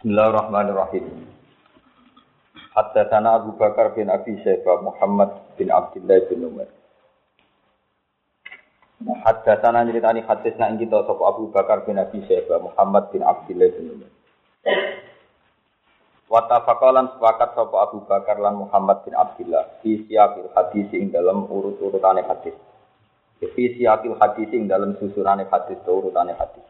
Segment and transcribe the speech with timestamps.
[0.00, 1.28] Bismillahirrahmanirrahim.
[2.72, 5.28] Haddatsana Abu Bakar bin Abi Syaibah Muhammad
[5.60, 6.72] bin Abdullah bin Umar.
[9.28, 14.00] Haddatsana nyeritani hadis nak kita sapa Abu Bakar bin Abi Syaibah Muhammad bin Abdullah bin
[14.00, 14.10] Umar.
[16.32, 22.24] Watafakalan sepakat sapa Abu Bakar lan Muhammad bin Abdullah fi siyaqil hadis ing dalam urut-urutane
[22.24, 22.56] hadis.
[23.36, 26.64] Fi siyaqil hadis ing dalam susunane hadis urutane hadis.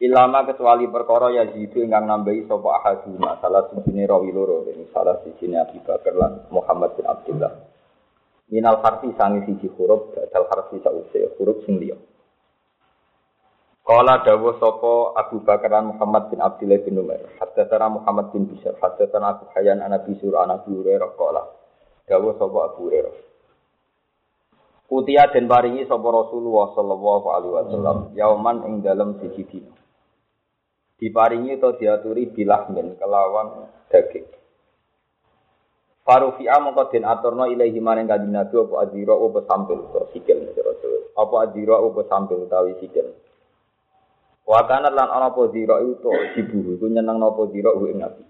[0.00, 5.20] Ilama kecuali perkara ya jitu ingkang nambahi sapa ahaduna salah sijine rawi loro ini salah
[5.20, 7.52] sijine Abu Bakar lan Muhammad bin Abdullah.
[8.48, 12.00] Minal harfi sangi siji huruf dal harfi sause huruf sing liya.
[13.84, 17.20] Kala dawuh sapa Abu Bakar lan Muhammad bin Abdullah bin Umar.
[17.36, 21.44] Haddatsana Muhammad bin Bishr, haddatsana Abu Hayyan an Abi Surah an Abi Hurairah qala.
[22.08, 23.16] Dawuh sapa Abu Hurairah.
[24.96, 29.79] Utia den paringi sapa Rasulullah sallallahu alaihi wasallam yauman ing dalem siji dina.
[31.00, 34.28] Diparingi atau diaturi bilahmin kelawan daging.
[36.04, 40.38] Farufi'a mongko den aturno ilahi maring kanjeng Nabi apa adira apa sampil to sikil
[41.16, 43.16] apa adira apa sampil utawi sikil.
[44.48, 48.24] Wa kana lan ana apa dira itu to dibuhu iku nyeneng napa dira ing Nabi.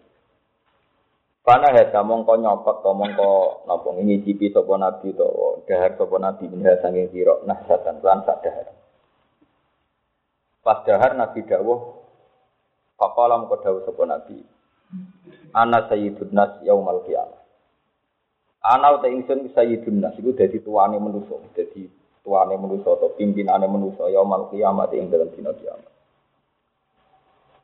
[1.40, 3.30] Pana hada mongko nyopot to mongko
[3.64, 5.28] napa ngicipi sapa Nabi to
[5.64, 8.68] dahar sapa Nabi minha saking dira nah satan lan sak dahar.
[10.60, 11.99] Pas dahar Nabi dawuh
[13.00, 14.44] Faqala mengko dawuh sapa Nabi.
[15.56, 17.40] Ana sayyidun nas yaumal qiyamah.
[18.60, 21.88] Ana uta ingsun sayyidun nas iku dadi tuane manusa, dadi
[22.20, 25.88] tuane manusa atau pimpinane manusa yaumal qiyamah ing dalam dina kiamat.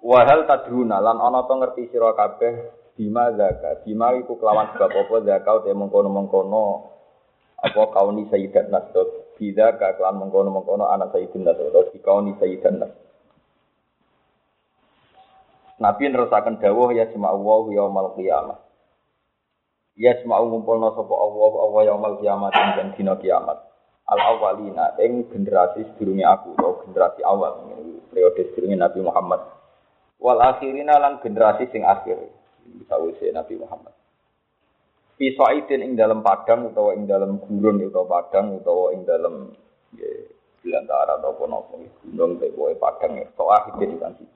[0.00, 3.84] Wa hal tadruna lan ana to ngerti sira kabeh bima zaka.
[3.84, 6.64] Bima iku kelawan sebab apa zaka uta mengkono-mengkono
[7.60, 9.04] apa kauni sayyidat nas to
[9.36, 12.92] bida ka kelawan mengkono-mengkono anak sayyidun nas atau kauni sayyidan nas.
[15.76, 18.56] Nabi nerusaken dawuh ya sema'u yaumal qiyamah.
[19.96, 23.60] Ya sema'u ngumpulna sapa Allah Allah yaumal qiyamah ing dina kiamat.
[24.06, 27.68] Al awalina ing generasi sedurunge aku atau generasi awal
[28.08, 29.40] periode sedurunge Nabi Muhammad.
[30.16, 32.24] Wal akhirina lan generasi sing akhir.
[32.88, 33.92] Sawise Nabi Muhammad.
[35.16, 39.48] Pisaidin ing dalam padang utawa ing dalam gurun utawa padang utawa ing dalam
[39.96, 40.08] ya,
[40.60, 43.26] belantara atau apa-apa gunung tekoe padang ya.
[43.32, 44.35] Soal hidin kan siji.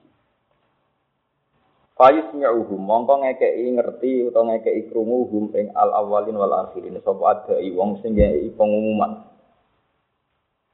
[2.01, 6.97] Fayus nyauhum, mongko ngekei ngerti utawa ngekei krungu hum ing al awalin wal akhirin.
[7.05, 9.21] Sopo ada wong sing ngekei pengumuman.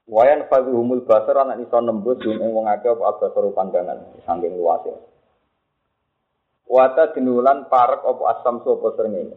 [0.07, 4.87] Wayan fazuhumul basar anak iso nembus hum ing wong akeh apa abasaru pandangan sangking luas
[4.87, 4.95] ya.
[6.63, 9.35] Wata dinulan parek apa asam sopo srengenge.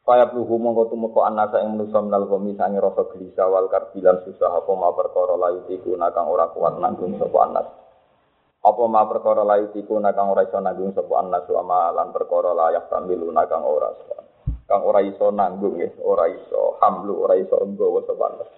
[0.00, 4.64] Faya pluhu mongko tumeka anasa ing manusa menal gomi sange rasa gelisah wal karbilan susah
[4.64, 7.68] apa ma perkara layu iku nakang ora kuat nanggung sapa anas.
[8.66, 12.50] Apa ma perkara layu iku nakang ora iso nanggung sapa anas wa ma lan perkara
[12.50, 14.18] layak tamilu nakang ora iso
[14.66, 18.50] kang ora iso nanggung ya ora iso hamlu ora iso nggawa sapa anas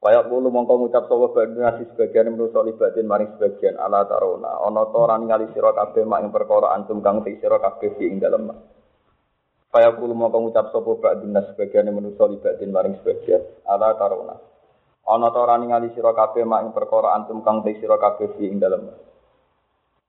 [0.00, 4.56] Kaya kulo mongko ngucap sapa nasi sebagian manusa libatin maring sebagian ala tarona.
[4.64, 8.16] Ana ta ora ningali sira kabeh mak ing perkara antum kang te sira kabeh ing
[8.16, 8.48] dalem
[9.68, 14.49] Kaya kulo mongko ngucap sapa nasi sebagian manusa libatin maring sebagian ala tarona
[15.10, 18.62] ana ta ora ningali sira kabeh mak ing perkara antum kang te sira kabeh ing
[18.62, 18.86] dalem.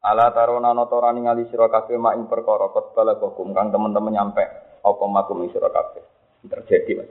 [0.05, 4.13] Ala tarona ana ta ora ningali sira kabeh mak ing perkara kot balakum kang teman-teman
[4.13, 4.45] nyampe
[4.85, 6.05] apa makum sira kabeh?
[6.45, 7.09] Terjadi mas.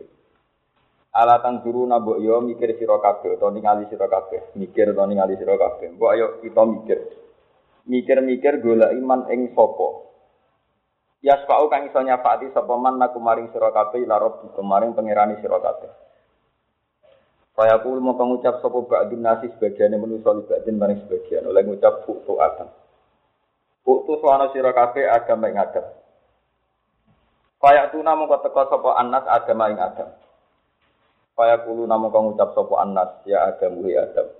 [1.10, 4.54] Ala tang guru nabok yo mikir sira kabeh utawa ningali sira kabeh.
[4.54, 5.90] Mikir utawa ningali sira kabeh.
[5.98, 6.98] Mbok ayo kita mikir.
[7.90, 9.88] Mikir-mikir golek iman ing sapa?
[11.26, 15.58] Ya sepau kang iso nyafaati sapa man naku maring sira kabeh rabbi kemaring pangerani sira
[15.58, 16.09] kabeh
[17.60, 22.08] Saya pun mau mengucap sopo ba'dun nasi sebagian yang menuso libadin maring sebagian oleh mengucap
[22.08, 22.72] buktu adam.
[23.84, 25.84] Buktu suwana sira kabeh adam ing adam.
[27.60, 30.08] Kaya tuna mongko teko sopo anas adam ing adam.
[31.36, 34.32] Kaya kulu namo kang ngucap sopo anas ya adam wi adam.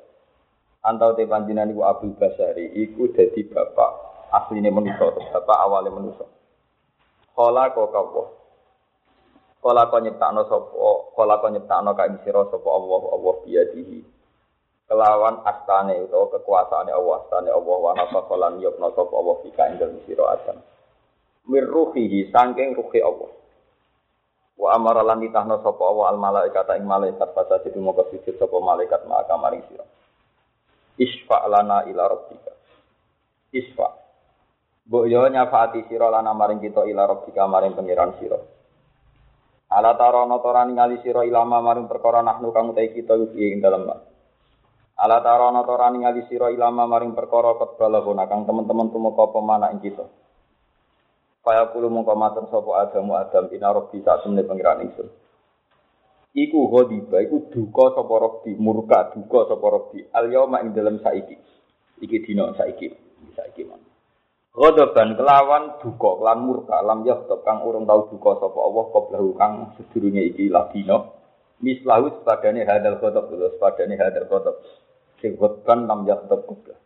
[0.80, 3.91] Antau te panjinan iku Abdul Basari iku dadi bapak
[4.33, 6.24] asline manusa bapak awale manusa.
[7.36, 8.40] Kala kawo.
[9.60, 14.01] Kala kau nyiptakno sopo, kala kau nyiptakno kain siro sopo Allah Allah biadihi.
[14.89, 20.01] Kelawan astane utawa kekuasaane Allah astane Allah wa nafakolan yopno sopo Allah fika ing dalem
[20.09, 20.65] siro adam.
[21.45, 23.28] Mirruhihi sangking ruhi Allah.
[24.57, 28.65] Wa amara lan ditahno sopo Allah al malaikat ing malaikat pada situ moko sujud sopo
[28.65, 29.84] malaikat maka maring siro.
[30.97, 32.53] Isfa lana ila rabbika.
[33.53, 33.89] Isfa.
[34.89, 38.41] Mbok yo nyafaati sira lana maring kita ila rabbika maring pangeran sira.
[39.71, 43.87] Ala tarono tora ningali sira ilama maring perkara nahnu kang utai kita iki ing dalem.
[45.01, 50.05] Ala tarana tarani ngali sira ilama maring perkara ketbalahun kang teman-teman tumeka pemana ing kita.
[51.41, 55.09] Kaya kulo mongko matur sapa Adamu Adam ina robbi sak temne pangeran ingsun.
[56.37, 61.41] Iku ghadiba iku duka sapa robbi murka duka sapa robbi al yauma ing dalem saiki.
[62.05, 62.93] Iki dina saiki
[63.33, 63.90] saiki man.
[64.50, 69.54] Ghadaban kelawan duka kelan murka lam yahtab kang urung tau duka sapa Allah qablahu kang
[69.78, 71.06] sedurunge iki lah dina.
[71.62, 74.58] Mislahu sepadane hadal ghadab sepadane hadal ghadab.
[75.22, 76.82] Sing ghadban lam yahtab qablahu.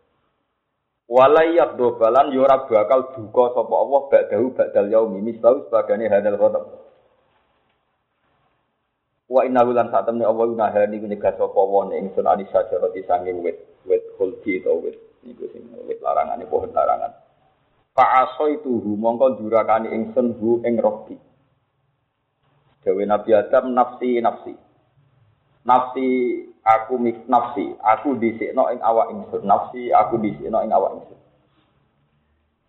[1.05, 6.37] Walai yakdo balan yora ya bakal duka sapa Allah ba'dahu ba'dal yaumi mislahu sebagane hadal
[6.40, 6.64] khotam.
[9.28, 13.37] Wa inna lan satemne Allah nahani ku nyegah sapa wa ning ingsun ani sajarati sange
[13.40, 13.56] wit
[13.88, 17.24] wit khuldi to wit niku sing wit larangane pohon larangan.
[17.94, 21.14] Fa asaituhu mongko durakani ingsun hu ing rohbi.
[22.82, 24.55] Dewe Nabi Adam nafsi nafsi.
[25.64, 26.06] Nafsi
[26.61, 29.46] aku mik nafsi, aku dhisikno ing awak ingsun.
[29.46, 31.20] Nafsi aku dhisikno ing awak ingsun.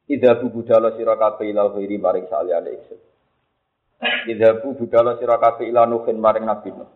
[0.06, 3.00] Idza bu budala sira kabeh ila ghairi maring saliyane ingsun.
[4.30, 6.88] Idza bu budala sira kabeh ila nuhin maring nabi Nuh.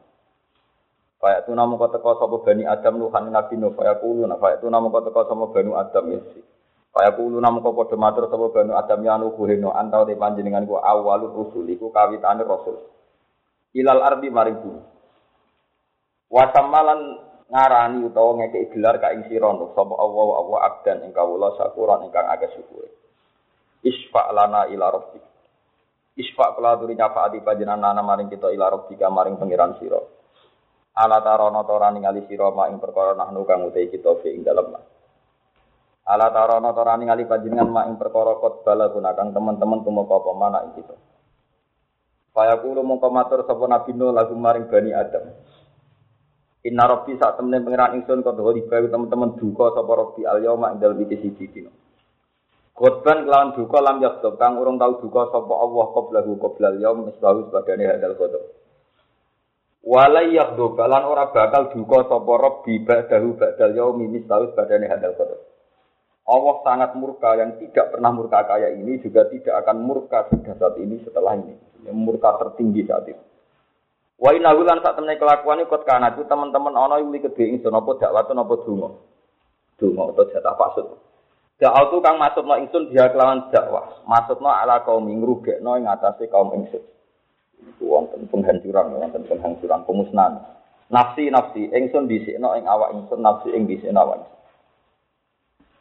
[1.19, 3.73] Kaya tu namu kau sapa bani Adam nuhan nabi Nuh.
[3.73, 6.39] Kaya kulu nah kaya tu namu kau sapa bani Adam yasi.
[6.89, 10.65] Kaya kulu namu kau padha matur sapa bani Adam ya nuh heno antau de panjenengan
[10.65, 12.81] ku awalul rusul iku kawitane rasul.
[13.77, 14.81] Ilal ardi maring bumi.
[16.33, 17.01] Wasamalan
[17.49, 22.09] ngarani utawa ngekek gelar ka ing sira sapa Allah wa Allah abdan ing kawula syakuran
[22.09, 22.89] ingkang agak syukur.
[23.85, 25.21] Isfa lana ila rabbik.
[26.17, 30.01] Isfa kula aturi nyafaati panjenengan maring kita ila rabbika maring pangeran sira.
[30.97, 34.73] Ala tarana tora ningali sira ma ing perkara nahnu kang utai kita fi ing dalem.
[36.09, 40.73] Ala tarana tora ningali panjenengan ma ing perkara kot bala teman-teman tumeka apa mana ing
[40.81, 40.97] kita.
[42.33, 45.29] Faya kulo mongko matur sapa nabi Nuh lagu maring Bani Adam.
[46.65, 50.73] Inna rabbi saat temen pengiran ingsun kau tuh dibawi teman-teman duka sapa rabbi al yauma
[50.73, 51.71] ing dalem iki siji dina.
[52.73, 57.51] Khotban kelawan duka lam yaktub kang urung tau duka sapa Allah qablahu qablal yaum misbahu
[57.51, 58.43] sebagane hadal khotob.
[59.85, 65.48] Walai yakdo lan ora bakal duka sapa rabbi ba'dahu ba'dal yaumi misbahu sebagane hadal khotob.
[66.29, 71.01] Allah sangat murka yang tidak pernah murka kayak ini juga tidak akan murka saat ini
[71.01, 71.57] setelah ini.
[71.89, 73.23] Yang murka tertinggi saat itu.
[74.19, 77.97] Wa inna lan sak temene kelakuan ikut kana ku teman-teman ana yuli kedhe ingsun apa
[77.97, 78.89] dakwah apa donga.
[79.79, 80.85] Donga atau jatah pasut.
[81.55, 84.03] Dakwah tu kang maksudno ingsun dia kelawan dakwah.
[84.03, 86.83] Maksudno ala kaum ngrugekno ing atase kaum ingsun.
[87.59, 90.39] Iku wonten penghancuran, wonten penghancuran, pemusnahan.
[90.91, 94.38] Nafsi nafsi ingsun dhisikno ing awak ingsun nafsi ing dhisikno awak ingsun.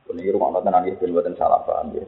[0.09, 2.05] Ini rumah tenan ya ben boten salah paham ya.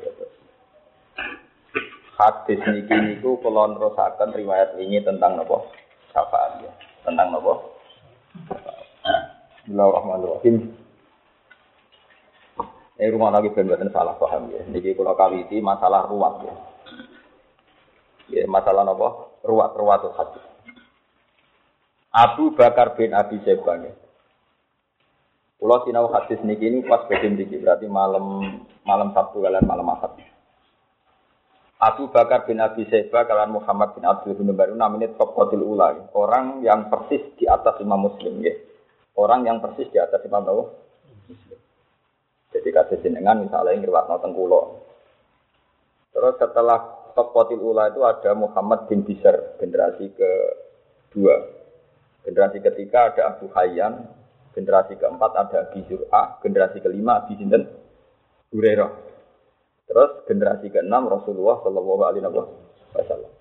[2.20, 5.61] Hadis niki niku kula nerusaken riwayat ini tentang napa?
[6.12, 6.73] syafaat ya.
[7.06, 7.55] Tentang apa?
[9.64, 10.56] Bismillahirrahmanirrahim.
[13.00, 14.61] Ini rumah lagi benar salah paham ya.
[14.69, 16.55] Niki kalau kawiti masalah ruwat ya.
[18.31, 19.08] Ya masalah apa?
[19.41, 20.44] Ruwat ruwat hadis.
[22.11, 23.94] Abu Bakar bin Abi Sebang ya.
[25.60, 28.56] Pulau sinau hadis niki ini pas bedin niki berarti malam
[28.88, 30.16] malam Sabtu kalian malam Ahad.
[31.80, 36.00] Abu Bakar bin Abi Syaibah kalian Muhammad bin Abdul bin Baru namanya top kotil ulai.
[36.16, 38.56] Orang yang persis di atas Imam Muslim ya.
[39.16, 41.60] Orang yang persis di atas Imam Muslim.
[42.52, 44.60] Jadi kata jenengan misalnya yang riwayat nonton kulo.
[46.12, 51.36] Terus setelah top kotil ula itu ada Muhammad bin Bisar generasi kedua.
[52.29, 54.19] Generasi ketiga ada Abu Hayyan.
[54.50, 56.42] Generasi keempat ada Abi Zur'ah.
[56.42, 57.62] Generasi kelima Abi Sinten
[58.50, 58.92] Hurairah.
[59.90, 62.22] Terus generasi ke-6 Rasulullah Shallallahu Alaihi
[62.94, 63.32] Wasallam.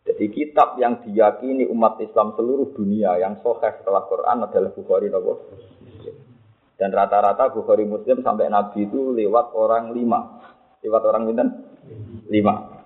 [0.00, 5.32] Jadi kitab yang diyakini umat Islam seluruh dunia yang sahih setelah Quran adalah Bukhari Nabi.
[6.80, 10.40] Dan rata-rata Bukhari Muslim sampai Nabi itu lewat orang lima.
[10.80, 11.48] Lewat orang minten?
[12.32, 12.80] Lima.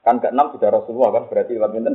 [0.00, 1.94] Kan ke-6 sudah Rasulullah kan berarti lewat minten?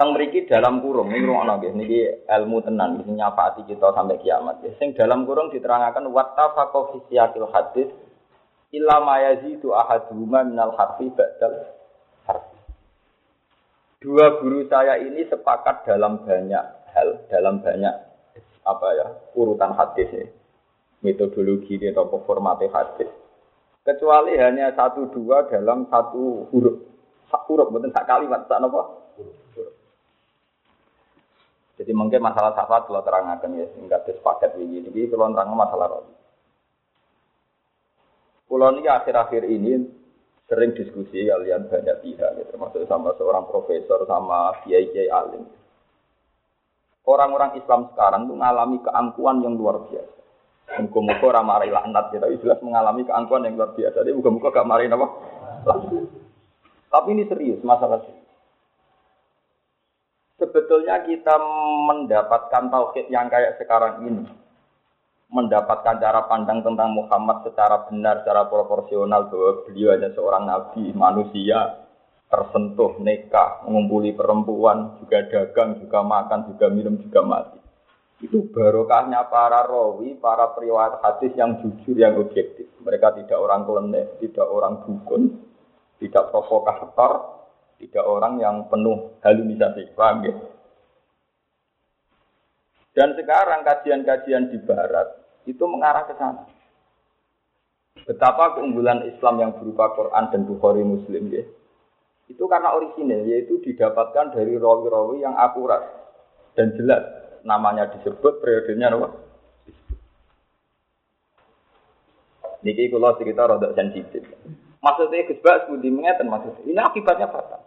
[0.00, 4.64] Teng mriki dalam kurung ini ruang nggih niki ilmu tenan iki nyapati kita sampai kiamat.
[4.80, 7.92] Sing dalam kurung diterangkan wattafaqo fi siyaqil hadis
[8.72, 11.68] illa ma yazidu ahaduhuma minal harfi ba'dal
[12.24, 12.56] harfi.
[14.00, 16.64] Dua guru saya ini sepakat dalam banyak
[16.96, 17.92] hal, dalam banyak
[18.64, 20.24] apa ya, urutan hadis ya.
[21.04, 23.12] Metodologi atau formatnya hadis.
[23.84, 26.88] Kecuali hanya satu dua dalam satu huruf.
[27.28, 28.82] Sak huruf, betul sak kalimat, sak apa?
[31.80, 34.84] Jadi mungkin masalah sahabat kalau terangkan ya, sehingga sepakat begini.
[34.92, 36.04] Jadi kalau terang masalah roh.
[38.44, 39.88] Pulau ini akhir-akhir ini
[40.44, 45.48] sering diskusi kalian banyak pihak, ya, termasuk sama seorang profesor, sama kiai kiai alim.
[47.08, 50.18] Orang-orang Islam sekarang itu mengalami keangkuhan yang luar biasa.
[50.84, 54.04] Muka-muka orang marah laknat ya, tapi jelas mengalami keangkuhan yang luar biasa.
[54.04, 55.06] Jadi muka-muka gak marahin apa?
[56.92, 58.19] Tapi ini serius masalah serius.
[60.50, 61.38] Sebetulnya kita
[61.86, 64.26] mendapatkan tauhid yang kayak sekarang ini,
[65.30, 71.86] mendapatkan cara pandang tentang Muhammad secara benar, secara proporsional bahwa beliau hanya seorang nabi, manusia,
[72.26, 77.62] tersentuh, nekah, mengumpuli perempuan, juga dagang, juga makan, juga minum, juga mati.
[78.18, 82.66] Itu barokahnya para rawi, para periwayat hadis yang jujur, yang objektif.
[82.82, 85.46] Mereka tidak orang kelenek, tidak orang dukun,
[86.02, 87.39] tidak provokator,
[87.80, 89.96] tidak orang yang penuh halusinasi.
[89.96, 90.34] Paham ya?
[92.92, 95.08] Dan sekarang kajian-kajian di barat
[95.48, 96.44] itu mengarah ke sana.
[98.04, 101.44] Betapa keunggulan Islam yang berupa Quran dan Bukhari Muslim ya
[102.30, 105.82] itu karena orisinil, yaitu didapatkan dari rawi-rawi yang akurat
[106.54, 107.02] dan jelas.
[107.42, 109.08] Namanya disebut, periodenya apa?
[112.62, 114.22] Niki kalau cerita rada sensitif.
[114.84, 116.62] Maksudnya Gus Bas Budi maksudnya.
[116.68, 117.59] Ini akibatnya fatal.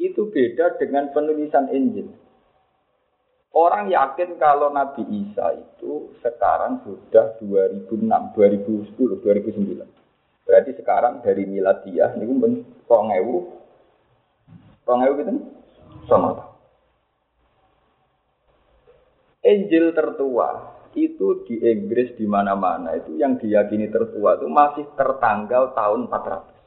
[0.00, 2.08] Itu beda dengan penulisan Injil.
[3.52, 9.84] Orang yakin kalau Nabi Isa itu sekarang sudah 2006, 2010, 2009.
[10.46, 13.60] Berarti sekarang dari miladiah ini pun 2000
[14.90, 15.32] Rong ewu gitu
[16.10, 16.34] sama.
[19.46, 26.10] Injil tertua itu di Inggris di mana-mana itu yang diyakini tertua itu masih tertanggal tahun
[26.10, 26.59] 400.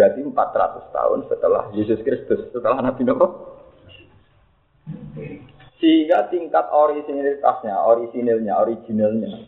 [0.00, 3.28] Berarti 400 tahun setelah Yesus Kristus, setelah Nabi Nabi.
[5.76, 9.44] Sehingga tingkat originalitasnya, orisinilnya, originalnya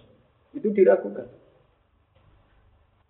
[0.53, 1.25] itu diragukan.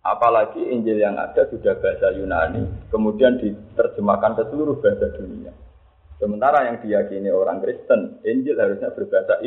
[0.07, 5.51] Apalagi Injil yang ada sudah bahasa Yunani, kemudian diterjemahkan ke seluruh bahasa dunia.
[6.23, 9.43] Sementara yang diyakini orang Kristen, Injil harusnya berbahasa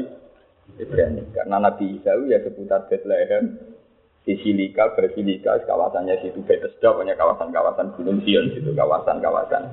[0.77, 1.33] Ibrani.
[1.33, 3.57] Karena Nabi Isa ya seputar Bethlehem,
[4.27, 9.71] Sisilika, Basilika, kawasannya situ Bethesda, punya kawasan-kawasan Gunung Sion, situ kawasan-kawasan.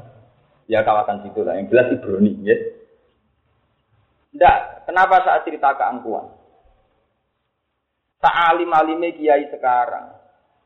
[0.69, 2.37] Ya kawasan situ lah, yang jelas Ibrani.
[2.45, 2.53] Ya.
[4.29, 6.29] Tidak, kenapa saat cerita keangkuhan?
[8.21, 10.13] Tak alim-alimnya kiai sekarang,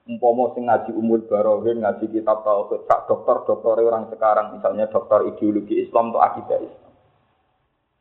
[0.08, 5.84] Umpomo sing ngaji umur barohin, ngaji kitab tauhid, sak dokter-dokter orang sekarang, misalnya dokter ideologi
[5.84, 6.87] Islam atau akidah Islam.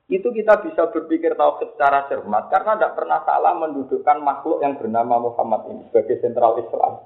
[0.07, 5.19] Itu kita bisa berpikir tauhid secara cermat karena tidak pernah salah mendudukkan makhluk yang bernama
[5.19, 7.03] Muhammad ini sebagai sentral Islam.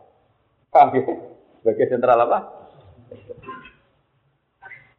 [0.68, 1.02] Paham ya?
[1.64, 2.38] Sebagai sentral apa?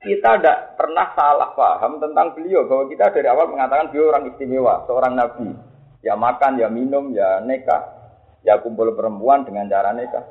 [0.01, 4.81] Kita tidak pernah salah paham tentang beliau bahwa kita dari awal mengatakan beliau orang istimewa,
[4.89, 5.53] seorang nabi.
[6.01, 8.01] Ya makan, ya minum, ya nekah
[8.41, 10.25] ya kumpul perempuan dengan cara nikah.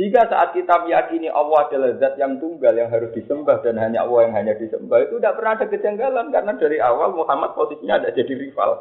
[0.00, 4.32] Jika saat kita meyakini Allah adalah zat yang tunggal yang harus disembah dan hanya Allah
[4.32, 8.32] yang hanya disembah itu tidak pernah ada kejanggalan karena dari awal Muhammad posisinya ada jadi
[8.32, 8.80] rival.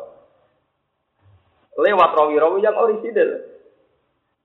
[1.76, 3.36] Lewat rawi-rawi yang orisinil.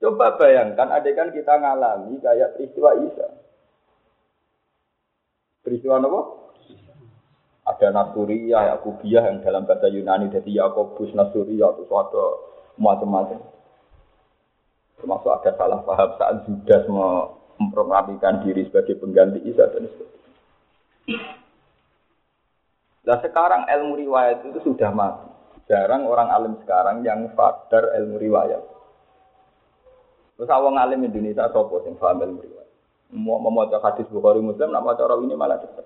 [0.03, 3.29] Coba bayangkan adegan kita ngalami kayak peristiwa Isa.
[5.63, 6.21] Peristiwa apa?
[7.71, 12.51] Ada Nasuriyah, Yakubiyah yang dalam bahasa Yunani jadi Yakobus Nasuriyah itu suatu
[12.83, 13.54] macam-macam.
[15.05, 16.89] Termasuk ada salah paham saat Judas
[17.61, 20.25] memproklamasikan diri sebagai pengganti Isa dan sebagainya.
[23.05, 25.29] Nah sekarang ilmu riwayat itu sudah mati.
[25.69, 28.65] Jarang orang alim sekarang yang sadar ilmu riwayat.
[30.41, 32.73] Terus awang alim Indonesia sopo sing paham ilmu riwayat.
[33.13, 35.85] Mau membaca hadis Bukhari Muslim, nak maca ini malah cepat.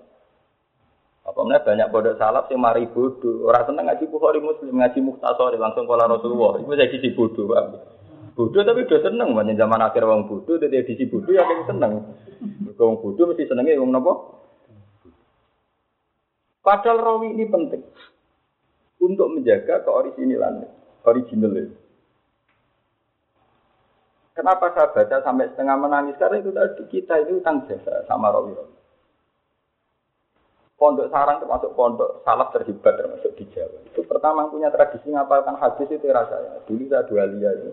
[1.27, 3.51] Apa mana banyak bodoh salaf sih mari bodoh.
[3.51, 6.63] Orang seneng ngaji Bukhari Muslim, ngaji Muhtasar langsung pola Rasulullah.
[6.63, 7.98] Itu jadi bodoh.
[8.39, 11.67] Bodoh tapi udah seneng, banyak zaman akhir wong bodoh, jadi di si bodoh ya kayak
[11.67, 12.15] seneng.
[12.79, 14.39] Wong bodoh mesti senengnya wong nopo.
[16.63, 17.83] Padahal rawi ini penting
[19.03, 20.71] untuk menjaga keorisinilan,
[21.03, 21.75] original itu.
[24.39, 26.15] Kenapa saya baca sampai setengah menangis?
[26.15, 28.71] Karena itu tadi kita ini utang jasa sama rawi-rawi.
[30.79, 33.83] Pondok Sarang termasuk pondok salaf terhebat termasuk di Jawa.
[33.83, 36.63] Itu pertama punya tradisi ngapalkan hadis itu era saya.
[36.63, 37.71] Dulu saya dua liya itu.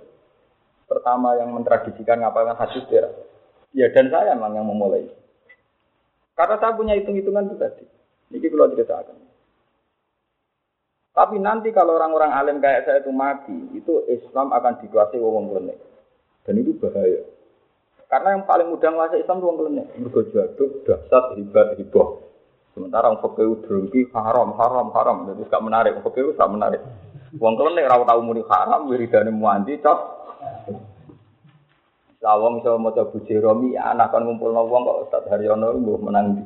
[0.87, 3.11] Pertama yang mentradisikan ngapalkan hadis era
[3.77, 5.05] Ya dan saya memang yang memulai.
[6.33, 7.85] Karena saya punya hitung-hitungan itu tadi.
[8.33, 9.17] Ini kalau ceritakan.
[11.17, 15.77] Tapi nanti kalau orang-orang alim kayak saya itu mati, itu Islam akan dikuasai wong klenek.
[16.45, 17.25] Dan itu bahaya.
[18.07, 19.87] Karena yang paling mudah menguasai Islam itu wong klenek.
[19.97, 22.09] Mergo jaduk, dasar, hibat, hibah.
[22.77, 25.19] Sementara orang fakir drengki haram, haram, haram.
[25.33, 25.97] Jadi gak menarik.
[25.97, 26.81] Orang fakir gak menarik.
[27.37, 29.81] Wong nek ora tau muni haram, wiridane muanti
[32.25, 36.43] Lawang iso maca buji romi, anak kan ngumpulno wong kok Ustaz Haryono mbuh menang.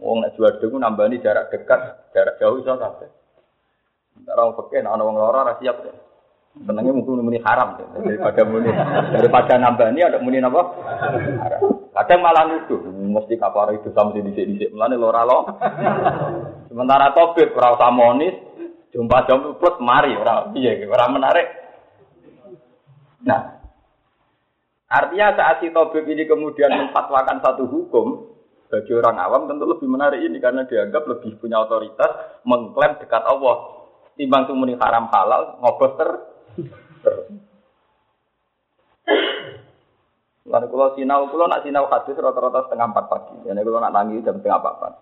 [0.00, 3.10] Wong nek jual ku nambani jarak dekat, jarak jauh iso kabeh.
[4.30, 5.76] Orang fakir, ana wong lara ora siap.
[5.84, 5.94] Ya.
[6.54, 8.70] Senengnya mungkin muni haram daripada muni
[9.10, 10.62] daripada nambani ada muni apa?
[11.42, 11.60] Haram.
[11.94, 14.74] Kadang malah nuduh, mesti kapar itu sama di dhisik-dhisik.
[14.74, 15.38] Mulane lora lo.
[16.70, 18.34] Sementara topik ora usah monis,
[18.94, 21.46] jumpa jam plus mari ora piye ora menarik.
[23.26, 23.58] Nah,
[24.86, 28.30] artinya saat si topik ini kemudian memfatwakan satu hukum,
[28.70, 33.82] bagi orang awam tentu lebih menarik ini karena dianggap lebih punya otoritas mengklaim dekat Allah.
[34.14, 36.10] Timbang muni haram halal ngobos ter
[40.44, 43.34] Lalu kalau sinau, kalau nak sinau hadis rata-rata setengah empat pagi.
[43.42, 44.92] Jadi kalau nak tangi jam setengah empat.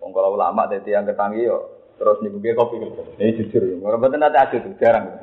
[0.00, 3.02] Wong kalau ulama jadi yang ketangi yo terus nih gue kopi gitu.
[3.16, 3.62] Ini jujur.
[3.84, 5.16] Orang betul nanti ada tuh jarang.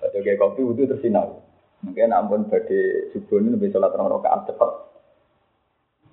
[0.00, 1.44] Ada gue kopi itu terus sinau.
[1.84, 4.70] Mungkin ampun bagi subuh ini lebih sholat orang rakaat cepat.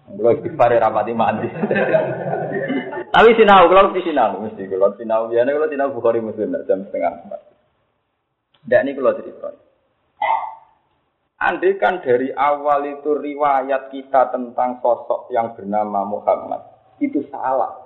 [0.03, 1.47] Kalau ya rapati mandi.
[3.13, 7.23] Tapi sinau, kalau mesti sinau, mesti kalau sinau biasanya kalau sinau bukhari muslim jam setengah
[7.23, 7.41] empat.
[8.67, 9.49] Tidak ini kalau cerita.
[11.43, 16.63] Andai kan dari awal itu riwayat kita tentang sosok yang bernama Muhammad
[17.03, 17.82] itu salah,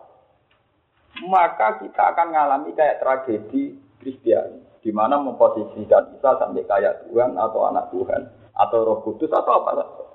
[1.25, 7.65] maka kita akan mengalami kayak tragedi Kristiani, di mana memposisikan Isa sampai kayak Tuhan atau
[7.65, 8.21] anak Tuhan
[8.53, 10.05] atau Roh Kudus atau apa saja.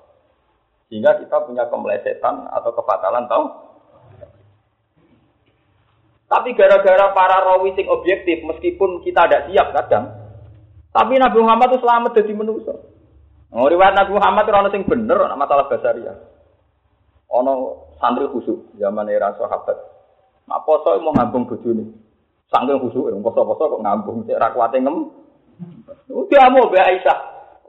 [0.87, 3.45] Sehingga kita punya kemelesetan atau kefatalan tahu.
[6.31, 10.05] Tapi gara-gara para rawi sing objektif, meskipun kita tidak siap kadang,
[10.89, 12.73] tapi Nabi Muhammad itu selamat dari manusia.
[13.53, 16.17] Oh, riwayat Nabi Muhammad itu sing bener, masalah basaria.
[17.29, 19.92] Ono santri khusuk zaman era sahabat.
[20.43, 21.83] Nah, poso mau ngambung bojone.
[22.53, 25.09] Sangking khusuk, poso-poso kok ngambung, cek ra kuate ngem.
[26.13, 27.17] Udah mau be Aisyah.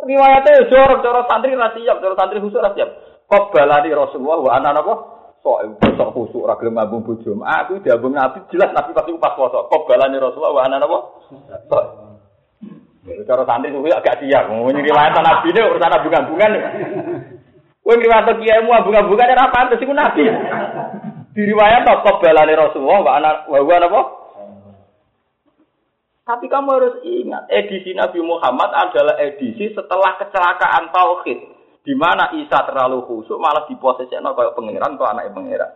[0.05, 2.91] Riwayatnya jorok jorok santri ra siap, jorok santri khusuk ra siap.
[3.25, 4.95] Kok balani Rasulullah wa ana napa?
[5.41, 7.41] Sok sok khusuk ra gelem ngambung bojom.
[7.41, 9.65] Aku diambung Nabi jelas Nabi pasti pas poso.
[9.73, 10.99] Kok balani Rasulullah wa ana napa?
[11.71, 11.85] Sok
[13.05, 14.49] Cara santri suwi agak siap.
[14.49, 16.53] Mau riwayat nabi ini urusan bunga-bungan.
[17.85, 20.25] Kowe riwayat kiai mu bunga-bungan ora pantes iku nabi.
[21.35, 24.03] Diriwayat kok balane Rasulullah wa ana wa apa?
[26.25, 31.37] Tapi kamu harus ingat, edisi Nabi Muhammad adalah edisi setelah kecelakaan tauhid,
[31.85, 35.69] di mana Isa terlalu khusyuk malah diposisikan kayak pangeran atau anak pangeran.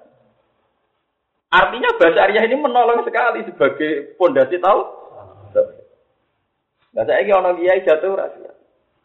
[1.53, 4.81] Artinya bahasa Arya ini menolong sekali sebagai pondasi tahu.
[6.97, 8.53] Saya ini orang kiai jatuh rahasia.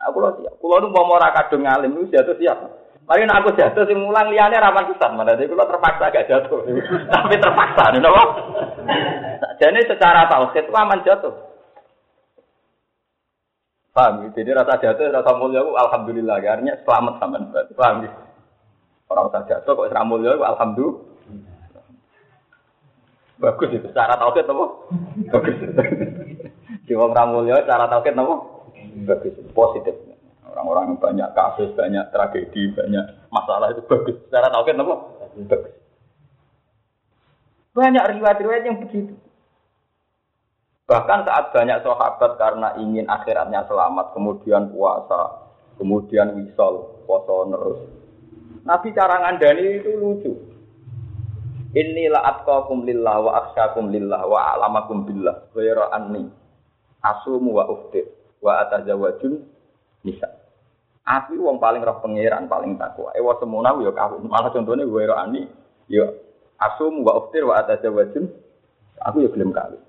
[0.08, 0.60] Aku lo siap.
[0.60, 2.83] Kulo nu mau ora kadung ngalim lu jatuh siap.
[3.04, 5.20] Mari aku jatuh sing mulang liane rawan pisan.
[5.20, 6.64] Mana jadi kulo terpaksa gak jatuh.
[7.14, 8.24] Tapi terpaksa nih nopo.
[9.60, 11.34] Jadi secara tauhid itu aman jatuh.
[13.94, 14.32] Paham?
[14.34, 16.40] Jadi rasa jatuh, rasa mulia aku alhamdulillah.
[16.40, 17.38] Artinya selamat sama
[17.76, 18.08] Paham?
[19.12, 21.12] Orang rasa jatuh kok seram mulia aku alhamdulillah.
[23.44, 24.66] Bagus itu secara tauhid apa?
[25.28, 25.58] Bagus.
[26.88, 28.36] Di wong ramulya cara tauhid napa?
[29.04, 30.13] Bagus, positif.
[30.54, 34.22] Orang-orang yang banyak kasus, banyak tragedi, banyak masalah itu bagus.
[34.30, 34.96] Secara tauhid napa?
[35.50, 35.74] Bagus.
[37.74, 39.18] Banyak riwayat-riwayat yang begitu.
[40.86, 45.42] Bahkan saat banyak sahabat karena ingin akhiratnya selamat, kemudian puasa,
[45.82, 47.80] kemudian wisol, puasa terus.
[48.62, 50.32] Nabi cara ngandani itu lucu.
[51.74, 56.30] Inilah atqakum lillah wa akhsyakum lillah wa alamakum billah wa anni
[57.02, 58.06] asumu wa uftir
[58.38, 59.42] wa atazawajun
[60.06, 60.43] nisa.
[61.04, 63.12] Aku wong paling roh pangeran paling takwa.
[63.12, 64.24] Ewa semuna yo kawin.
[64.24, 65.44] Malah contohnya gue roh ani
[65.92, 66.08] yo
[66.56, 68.32] asumu wa uftir wa atazawajun
[69.04, 69.84] aku yo gelem kawin.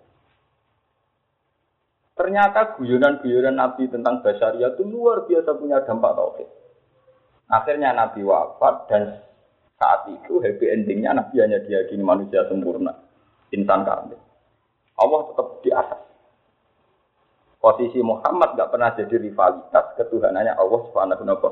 [2.14, 6.48] Ternyata guyonan-guyonan Nabi tentang basaria itu luar biasa punya dampak tauhid.
[7.50, 9.02] Akhirnya Nabi wafat dan
[9.74, 12.94] saat itu happy endingnya Nabi hanya diyakini manusia sempurna,
[13.50, 14.18] insan kamil.
[14.94, 16.03] Allah tetap di atas.
[17.64, 21.50] Posisi Muhammad nggak pernah jadi rivalitas ketuhanannya Allah Subhanahu wa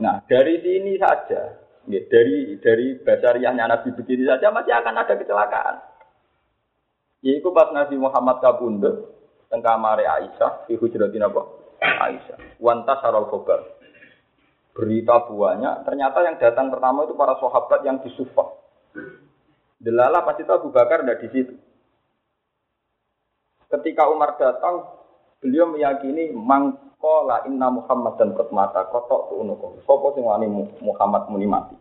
[0.00, 5.76] Nah, dari sini saja, ya, dari dari basariahnya Nabi begini saja masih akan ada kecelakaan.
[7.20, 9.12] Yaitu pas Nabi Muhammad kabundut
[9.52, 11.42] teng kamare Aisyah di hujratin apa?
[11.84, 12.64] Aisyah.
[12.64, 13.60] Wanta sarol khobar.
[14.72, 18.56] Berita buahnya, ternyata yang datang pertama itu para sahabat yang di Sufah.
[19.76, 21.68] Delala pasti tahu Abu Bakar ada di situ.
[23.70, 24.82] Ketika Umar datang,
[25.38, 29.78] beliau meyakini mangkola inna Muhammad dan mata kotok tu unuko.
[29.86, 30.50] Sopo sing wani
[30.82, 31.78] Muhammad muni mati.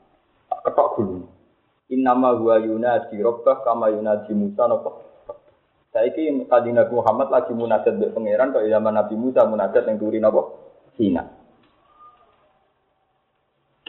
[0.49, 1.25] Ketok dulu.
[1.89, 5.02] Innama huwa yunadi robbah kama yunadi Musa nopo.
[5.89, 10.21] Saiki tadi Nabi Muhammad lagi munajat mbek pangeran kok zaman Nabi Musa munajat yang turi
[10.21, 10.41] nopo?
[10.93, 11.25] Sina.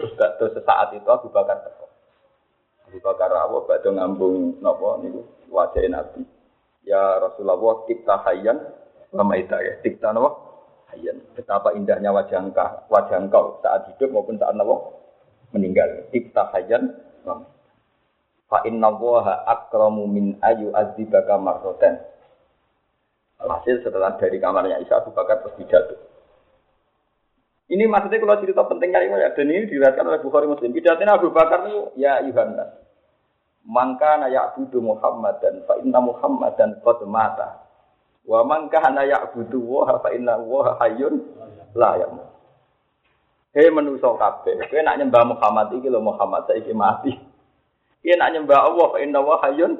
[0.01, 1.85] Terus bakdo sesaat itu Abu Bakar teko.
[2.89, 5.21] Abu Bakar rawuh bakdo ngambung napa niku
[5.53, 6.39] wajah Nabi.
[6.85, 8.59] Ya Rasulullah kita hayyan
[9.12, 9.79] wa maita ya.
[9.85, 10.33] Tikta napa?
[10.95, 11.21] Hayyan.
[11.37, 14.97] Betapa indahnya wajah engkau, wajah engkau saat hidup maupun saat napa?
[15.53, 16.09] Meninggal.
[16.11, 16.97] Tikta hayyan.
[18.51, 22.03] Fa inna waha akramu min ayu azibaka marroten.
[23.40, 25.97] Hasil setelah dari kamarnya Isa Abu Bakar terus pidato.
[27.71, 30.75] Ini maksudnya kalau cerita pentingnya ini dan ini diriwayatkan oleh Bukhari Muslim.
[30.75, 32.80] Pidatnya Abu Bakar itu ya Yuhanna.
[33.66, 37.61] Mangka na ya'budu Muhammad dan fa inna Muhammad dan qad mata.
[38.25, 41.20] Wa mangka na ya'budu wa fa inna wa hayyun
[41.77, 42.29] la yamut.
[43.51, 47.12] Hei manusa kabeh, kowe nak nyembah Muhammad iki lho Muhammad saiki mati.
[47.99, 49.73] Kowe nak nyembah Allah fa inna wa hayyun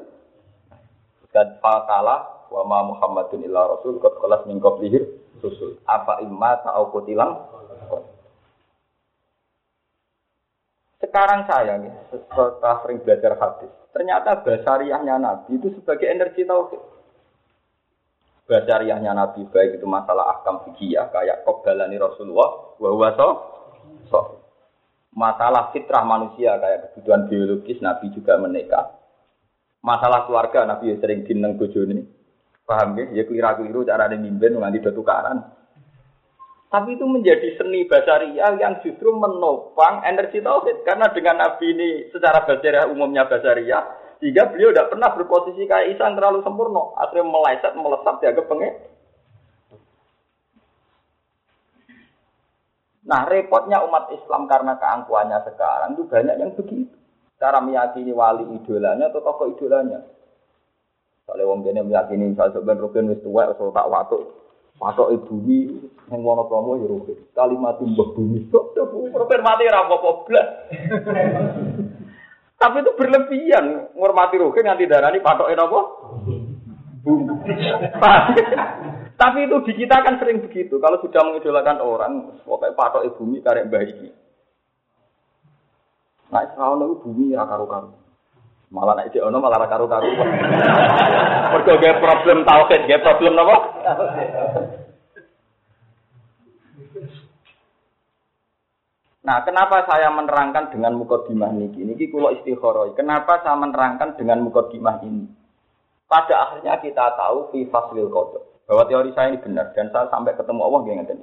[1.31, 4.99] dan fakala wa ma Muhammadun illa rasul qad qalas min qablihi
[5.39, 5.79] rusul.
[5.87, 7.47] Apa imma ta'au kutilang
[11.11, 16.79] Sekarang saya nih, setelah sering belajar hadis, ternyata basariahnya Nabi itu sebagai energi tauhid.
[18.47, 23.29] Basariahnya Nabi baik itu masalah akam fikih kayak kobalani Rasulullah, bahwa so,
[24.07, 24.21] so.
[25.11, 28.95] Masalah fitrah manusia kayak kebutuhan biologis Nabi juga menikah.
[29.83, 32.07] Masalah keluarga Nabi sering dineng bojone.
[32.63, 33.19] Paham ya?
[33.19, 35.43] Ya keliru-keliru cara mimpin nganti tukaran.
[36.71, 40.87] Tapi itu menjadi seni basaria yang justru menopang energi tauhid.
[40.87, 43.83] Karena dengan Nabi ini secara basaria umumnya basaria,
[44.23, 46.95] sehingga beliau tidak pernah berposisi kayak Isa yang terlalu sempurna.
[46.95, 48.75] Akhirnya meleset, melesat, dianggap pengen.
[53.03, 56.95] Nah repotnya umat Islam karena keangkuhannya sekarang itu banyak yang begitu.
[57.43, 60.07] Cara meyakini wali idolanya atau tokoh idolanya.
[61.27, 64.23] Kalau wong kene meyakini misalnya sebenarnya Ruben wis tuwek tak watuk
[64.81, 65.37] Patok ibu
[66.09, 67.13] yang mau promo ya rugi.
[67.37, 68.49] Kalimat mbah bumi.
[68.49, 69.97] Rugen mati ora apa
[72.61, 75.81] Tapi itu berlebihan ngormati rugi nganti darani patoke napa?
[77.05, 77.29] Bumi.
[79.21, 80.81] Tapi itu di kita kan sering begitu.
[80.81, 82.13] Kalau sudah mengidolakan orang,
[82.49, 84.09] pokoknya patok bumi karek mbah iki.
[86.33, 88.00] Nah, kalau itu bumi ya karu-karu.
[88.71, 90.15] Malah nek ono malah karu-karu.
[91.51, 93.57] Mergo problem tauhid, ge problem napa?
[99.21, 101.83] Nah, kenapa saya menerangkan dengan mukadimah niki?
[101.85, 102.95] Niki kula istikharah.
[102.97, 105.29] Kenapa saya menerangkan dengan mukadimah ini?
[106.09, 108.43] Pada akhirnya kita tahu fi faslil qadar.
[108.67, 111.19] Bahwa teori saya ini benar dan saya sampai ketemu Allah nggih ngeten.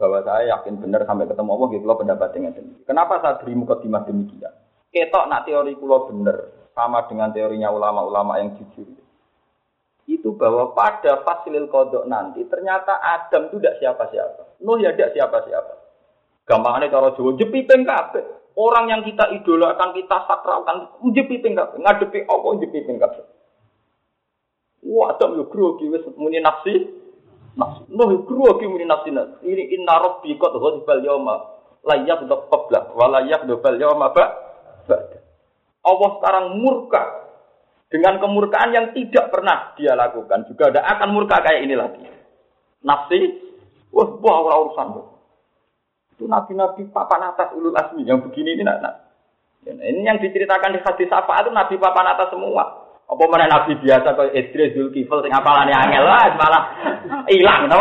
[0.00, 2.66] Bahwa saya yakin benar sampai ketemu Allah nggih kula pendapat ngeten.
[2.84, 4.52] Kenapa saya beri mukadimah demikian?
[4.88, 6.38] Ketok nak teori kula benar
[6.72, 8.88] sama dengan teorinya ulama-ulama yang jujur.
[10.08, 14.64] Itu bahwa pada fasilil kodok nanti ternyata Adam itu tidak siapa-siapa.
[14.64, 15.74] Nuh ya tidak siapa-siapa.
[16.48, 18.24] Gampangnya cara Jawa jepiteng kabeh.
[18.58, 21.76] Orang yang kita idolakan, kita sakralkan, jepiteng kabeh.
[21.84, 23.24] Ngadepi apa jepiteng kabeh.
[24.88, 26.88] Wah, adam yo grogi wis muni nafsi.
[27.60, 27.84] Nafsi.
[27.92, 29.12] Noh yo grogi muni nafsi.
[29.44, 31.34] Ini inna rabbi qad ghadibal yauma
[31.84, 34.47] la yaghdab qabla wa la yaghdab yauma ba.
[35.88, 37.02] Allah sekarang murka
[37.88, 42.04] dengan kemurkaan yang tidak pernah dia lakukan juga tidak akan murka kayak ini lagi.
[42.84, 43.18] Nafsi,
[43.90, 44.88] wah, wah urusan.
[46.14, 49.06] Itu nabi-nabi papan atas ulul asmi yang begini ini nak.
[49.66, 52.88] ini yang diceritakan di hadis apa itu nabi papan atas semua.
[53.08, 56.62] Apa mana nabi biasa kayak Idris, Zulkifl, sing apalane angel lah malah
[57.24, 57.80] hilang, no?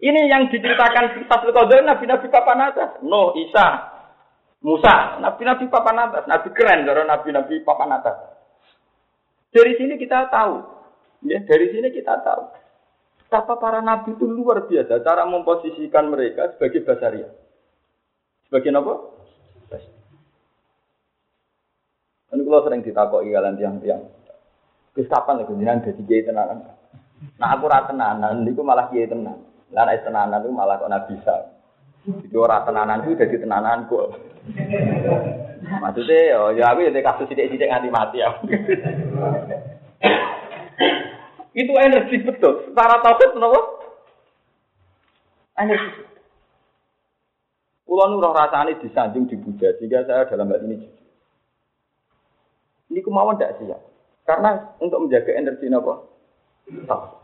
[0.00, 2.96] Ini yang diceritakan di Fatul Qadar nabi-nabi papan atas.
[3.04, 3.89] Nuh, Isa,
[4.60, 8.16] Musa, nabi-nabi papan atas, nabi keren karena nabi-nabi papan atas.
[9.50, 10.60] Dari sini kita tahu,
[11.24, 12.60] ya, dari sini kita tahu
[13.30, 17.30] Betapa para nabi itu luar biasa cara memposisikan mereka sebagai basaria.
[18.50, 18.94] Sebagai apa?
[22.34, 24.02] Ini kalau sering ditakoki kalian tiang-tiang.
[24.98, 26.74] Wis kapan lagi jenengan dadi kiai tenanan?
[27.38, 29.46] Nah aku ora tenanan, niku malah kiai tenan.
[29.70, 31.59] Lah tenanan itu malah kok nabi bisa.
[32.08, 34.16] Itu ora itu dadi tenanan kok.
[35.70, 38.32] Maksudnya, oh, ya aku ya kasus sidik-sidik nganti mati ya.
[41.52, 42.72] Itu energi betul.
[42.72, 43.60] Secara tauhid kenapa?
[45.60, 46.02] Energi.
[47.84, 51.06] Pulau nurah rasanya disanjung dipuja sehingga saya dalam hal ini jujur.
[52.90, 53.82] Ini kemauan tidak siap.
[54.24, 55.94] Karena untuk menjaga energi apa?
[56.86, 57.19] Tauhid.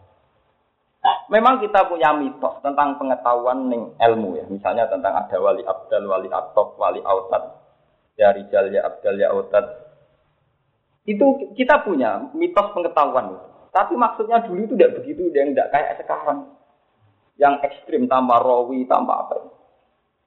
[1.27, 4.45] Memang kita punya mitos tentang pengetahuan ning ilmu ya.
[4.47, 7.67] Misalnya tentang ada wali abdal, wali atop, wali autad.
[8.15, 9.67] Ya rijal, ya abdal, ya autad.
[11.03, 13.43] Itu kita punya mitos pengetahuan.
[13.75, 16.39] Tapi maksudnya dulu itu tidak begitu, yang tidak kayak sekarang.
[17.37, 19.37] Yang ekstrim, tambah rawi, tambah apa.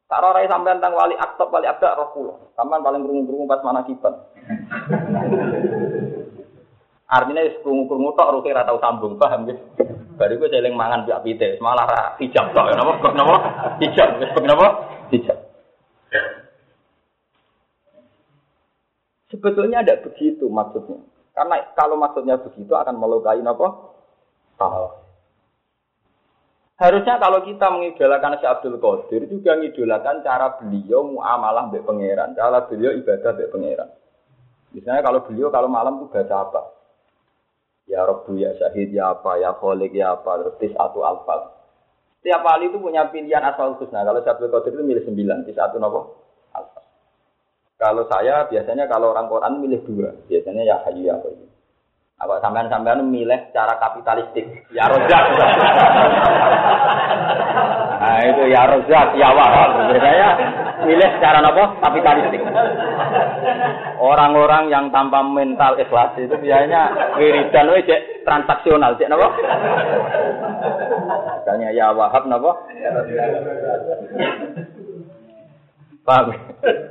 [0.09, 2.35] Tak ora sampean tentang wali aktab wali abda roh kula.
[2.57, 4.13] Sampean paling krungu-krungu pas mana kiban.
[7.09, 9.57] Artinya krungu-krungu tok ruhe ora tau sambung, paham nggih?
[10.13, 12.69] Bari gue seling mangan biak pite, malah ra hijab tok.
[12.77, 13.01] Napa?
[13.01, 13.41] Kok?
[13.81, 14.67] Hijab, wis napa?
[15.09, 15.37] Hijab.
[19.33, 21.01] Sebetulnya ada begitu maksudnya.
[21.33, 23.67] Karena kalau maksudnya begitu akan melukai apa?
[24.61, 24.87] Tahu.
[26.79, 32.63] Harusnya kalau kita mengidolakan si Abdul Qadir juga mengidolakan cara beliau muamalah mbek pangeran, cara
[32.69, 33.89] beliau ibadah mbek pangeran.
[34.71, 36.61] Misalnya kalau beliau kalau malam tuh baca apa?
[37.89, 41.57] Ya Rabbu ya Syahid ya apa ya Kholik ya apa tis satu alfal.
[42.21, 44.05] Setiap kali itu punya pilihan asal husna.
[44.05, 46.21] Kalau si Abdul Qadir itu milih sembilan, satu nopo
[46.53, 46.85] alfal.
[47.81, 51.49] Kalau saya biasanya kalau orang Quran milih dua, biasanya ya Hayyu ya Qayyum.
[52.19, 54.45] Apa sampean-sampean milih cara kapitalistik?
[54.69, 55.23] Ya rozak.
[58.19, 59.95] nah itu ya rozak, ya wahab.
[59.95, 60.29] Biasanya
[60.83, 61.79] milih cara apa?
[61.79, 62.43] Kapitalistik.
[63.95, 69.27] Orang-orang yang tanpa mental ikhlas itu biasanya wiridan itu cek transaksional, cek napa?
[71.39, 72.59] Misalnya ya wahab napa?
[76.03, 76.35] Paham?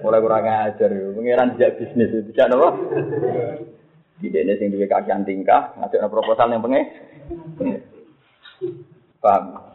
[0.01, 2.73] Mulai kurang ajar, pengiran jejak bisnis itu, cek napa?
[4.17, 6.89] Di dene sing duwe kakian tingkah, ngajak proposal yang pengen.
[9.21, 9.68] Paham?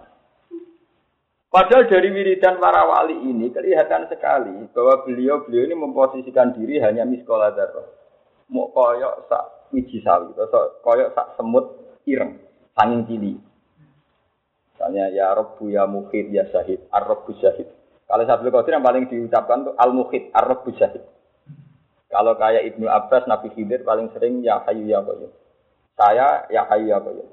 [1.53, 7.53] Padahal dari wiridan para wali ini kelihatan sekali bahwa beliau-beliau ini memposisikan diri hanya miskola
[7.53, 7.85] darah.
[8.49, 10.33] Mau koyok sak wiji sawi,
[10.81, 11.77] koyok sak semut
[12.09, 12.41] ireng,
[12.73, 13.33] sanging cili.
[14.73, 17.69] Misalnya ya Rabbu ya Muhid ya Syahid, Ar-Rabbu Syahid.
[18.09, 21.05] Kalau Sabtu Qadir yang paling diucapkan itu Al-Muhid, Ar-Rabbu Syahid.
[22.09, 25.29] Kalau kayak Ibnu Abbas, Nabi Khidir paling sering ya hayu ya qayyum.
[25.93, 27.29] Saya ya hayu ya qayyum.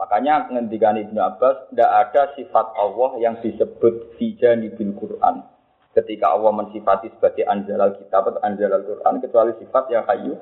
[0.00, 5.44] Makanya ngendikan Ibnu Abbas, tidak ada sifat Allah yang disebut fijani bil Quran.
[5.92, 10.40] Ketika Allah mensifati sebagai anjalal kitab atau anjalal Quran, kecuali sifat ya hayu.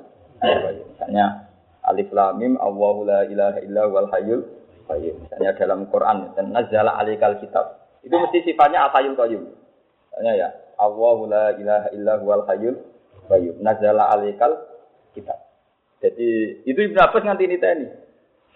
[0.95, 1.51] Misalnya
[1.83, 4.47] Alif Lam Mim Allahu la ilaha illa wal qayyum.
[4.87, 7.83] Misalnya dalam Quran dan nazala alikal kitab.
[7.99, 9.43] Itu mesti sifatnya al hayyul qayyum.
[10.07, 12.79] Misalnya ya Allahu la ilaha illa huwal hayyul
[13.27, 13.59] qayyum.
[13.59, 14.55] Nazala alaikal
[15.11, 15.35] kitab.
[15.99, 17.85] Jadi itu Ibnu Abbas nganti ini tadi.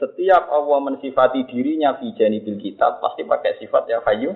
[0.02, 4.34] Setiap Allah mensifati dirinya fi bil kitab pasti pakai sifat ya hayyu.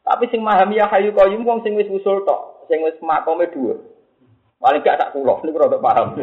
[0.00, 3.80] Tapi sing memahami ya hayyu qayyum wong sing wis usul tok, sing wis makome dua.
[4.60, 6.20] Paling gak tak kula niku rada paham.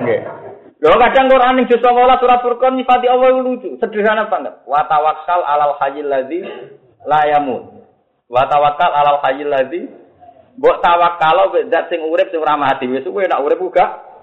[0.00, 0.20] Nggih.
[0.80, 4.64] Lho kadang Quran ning juz 19 surat Furqan nyifati Allah lucu, sederhana banget.
[4.64, 6.40] Wa tawakkal alal hayyil ladzi
[7.04, 7.68] la yamut.
[8.32, 9.82] Wa tawakkal alal hayyil ladzi
[10.54, 14.13] Mbok tawakal zat sing urip sing ora mati wis kowe nak urip uga.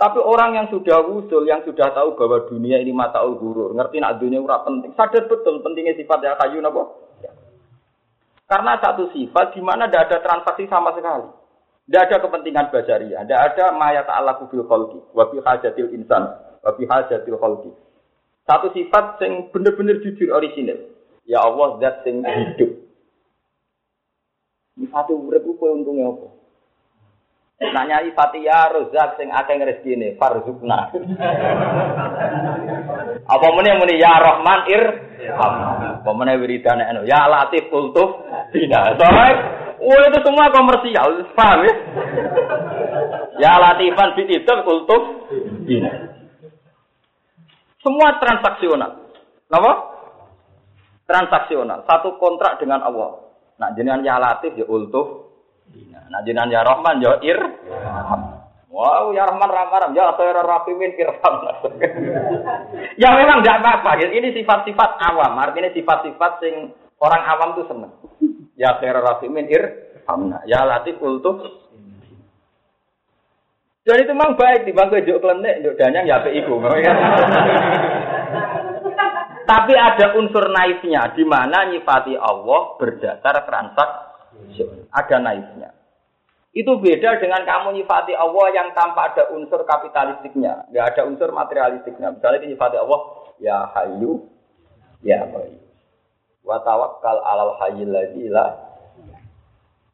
[0.00, 4.16] Tapi orang yang sudah usul, yang sudah tahu bahwa dunia ini mata gurur, ngerti nak
[4.16, 6.88] dunia ora penting, sadar betul pentingnya sifat ya kayu napa?
[7.20, 7.36] Ya.
[8.48, 11.28] Karena satu sifat di mana tidak ada transaksi sama sekali.
[11.84, 16.32] Tidak ada kepentingan bajaria, tidak ada mayat Allah kubil kholki, wabi hajatil insan,
[16.64, 17.68] wabi hajatil kholki.
[18.48, 20.96] Satu sifat yang benar-benar jujur orisinil.
[21.28, 22.72] Ya Allah zat sing hidup.
[24.80, 26.39] Sifat urip ku kowe untunge apa?
[27.60, 30.88] Nanya ifati ya rozak sing akeh rezekine farzukna.
[33.28, 34.82] apa meneh muni ya Rahman ir
[35.36, 38.24] apa meneh wiridane anu ya Latif kultuf
[38.56, 38.96] bina.
[38.96, 41.72] Soalnya Oh itu semua komersial, paham ya?
[43.40, 45.28] Ya Latifan bitidab kultuf
[45.64, 46.16] bina.
[47.80, 49.08] Semua transaksional.
[49.48, 49.72] Kenapa?
[51.10, 53.34] transaksional, satu kontrak dengan Allah.
[53.58, 55.29] Nah, jenengan ya Latif ya ultuh.
[56.10, 57.38] Nah, jenengan ya Rahman ya ir.
[58.70, 61.34] Wow, ya Rahman Rahman, ya Khairur Rahimin irham.
[63.02, 63.98] ya memang tidak apa-apa.
[63.98, 67.92] Ini sifat-sifat awam, artinya sifat-sifat sing orang awam tuh seneng.
[68.58, 70.34] Ya Khairur Rahimin irham.
[70.46, 71.66] Ya Latif ultuh.
[73.80, 76.60] Jadi itu memang baik di bangku juk klenik, juk danyang ya apik iku.
[79.50, 84.09] Tapi ada unsur naifnya, di mana nyifati Allah berdasar transaksi.
[84.90, 85.70] Ada naifnya.
[86.50, 92.10] Itu beda dengan kamu nyifati Allah yang tanpa ada unsur kapitalistiknya, nggak ada unsur materialistiknya.
[92.10, 93.00] Misalnya nyifati Allah,
[93.38, 94.26] ya hayu,
[95.06, 95.62] ya bayu.
[96.42, 97.94] Wa tawakkal alal hayyil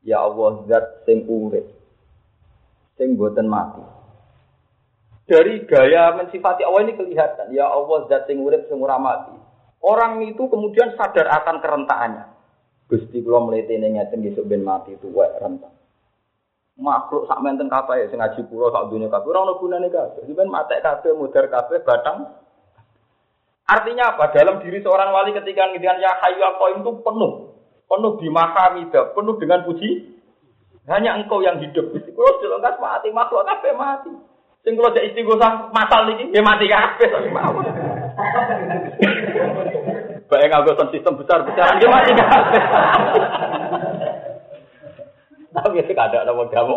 [0.07, 1.67] Ya Allah zat sing urip.
[2.97, 3.85] Sing boten mati.
[5.29, 9.35] Dari gaya mensifati Allah ini kelihatan, ya Allah zat sing urip sing ora mati.
[9.85, 12.36] Orang itu kemudian sadar akan kerentaannya.
[12.87, 15.75] Gusti kula mletene ngeten besok ben mati itu wae rentan.
[16.79, 20.23] Makhluk sak menten kabeh sing ngaji kula sak dunya kabeh ora ono gunane kabeh.
[20.23, 22.31] Sampeyan matek kabeh, mudar kabeh, batang.
[23.67, 24.31] Artinya apa?
[24.31, 26.39] Dalam diri seorang wali ketika ngendikan ya hayu
[26.79, 27.33] itu penuh.
[27.87, 30.15] Penuh bimahamidah, penuh dengan puji.
[30.87, 31.91] Hanya engkau yang hidup.
[31.91, 34.15] Kalau dilengkas mati, makhluk kabeh mati.
[34.63, 37.11] Sing kula cek istighosah masal iki ya mati kabeh.
[40.27, 42.63] Bae nganggo sistem besar-besaran dia mati kabeh.
[45.57, 46.77] Tapi itu ada nama kamu.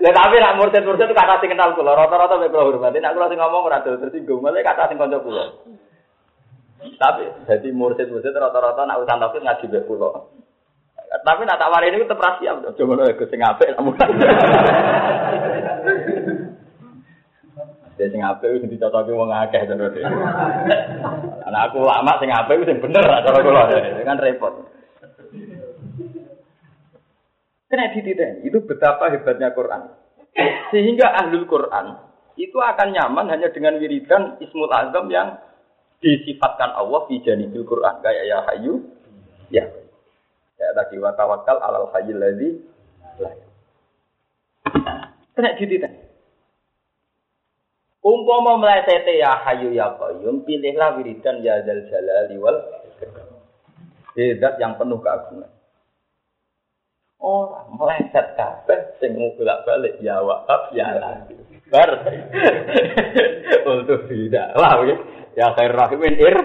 [0.00, 3.00] Lah tapi nak murtad-murtad itu kata sing kenal kula, rata-rata mek kula hormati.
[3.00, 5.44] Nek kula sing ngomong ora tersinggung, malah kata sing kanca kula.
[7.00, 10.10] Tapi jadi murtad-murtad rata-rata nak urusan tauhid ngaji mek kula.
[11.10, 12.60] Tapi nak tak warini tetep ra siap.
[12.60, 13.72] Aja ngono ya sing apik
[18.00, 18.12] lamun.
[18.16, 19.74] sing apik wis dicocoki wong akeh to.
[21.44, 23.68] Anak aku lama sing apik sing bener cara kula.
[24.00, 24.54] Kan repot.
[27.70, 28.42] Kena dititeni.
[28.50, 29.94] Itu betapa hebatnya Quran.
[30.74, 31.94] Sehingga ahlul Quran
[32.34, 35.38] itu akan nyaman hanya dengan wiridan Ismul Azam yang
[36.02, 38.02] disifatkan Allah di janibil Quran.
[38.02, 38.74] Kayak ya hayu,
[39.54, 39.64] ya.
[40.58, 42.50] Ya tadi wa tawakkal alal hayyil ladzi
[45.38, 46.09] Kena dititeni.
[48.00, 52.56] Umpama meleset ya hayu ya qayyum, pilihlah wiridan ya zal jalali wal
[54.20, 55.48] Zat yang penuh keagungan.
[57.20, 61.36] Orang meleset kabeh sing bolak-balik ya wahab ya lagi.
[61.68, 61.90] Bar.
[63.76, 64.56] Untuk tidak.
[64.56, 64.80] Lah
[65.36, 66.36] ya khair rahimin ir.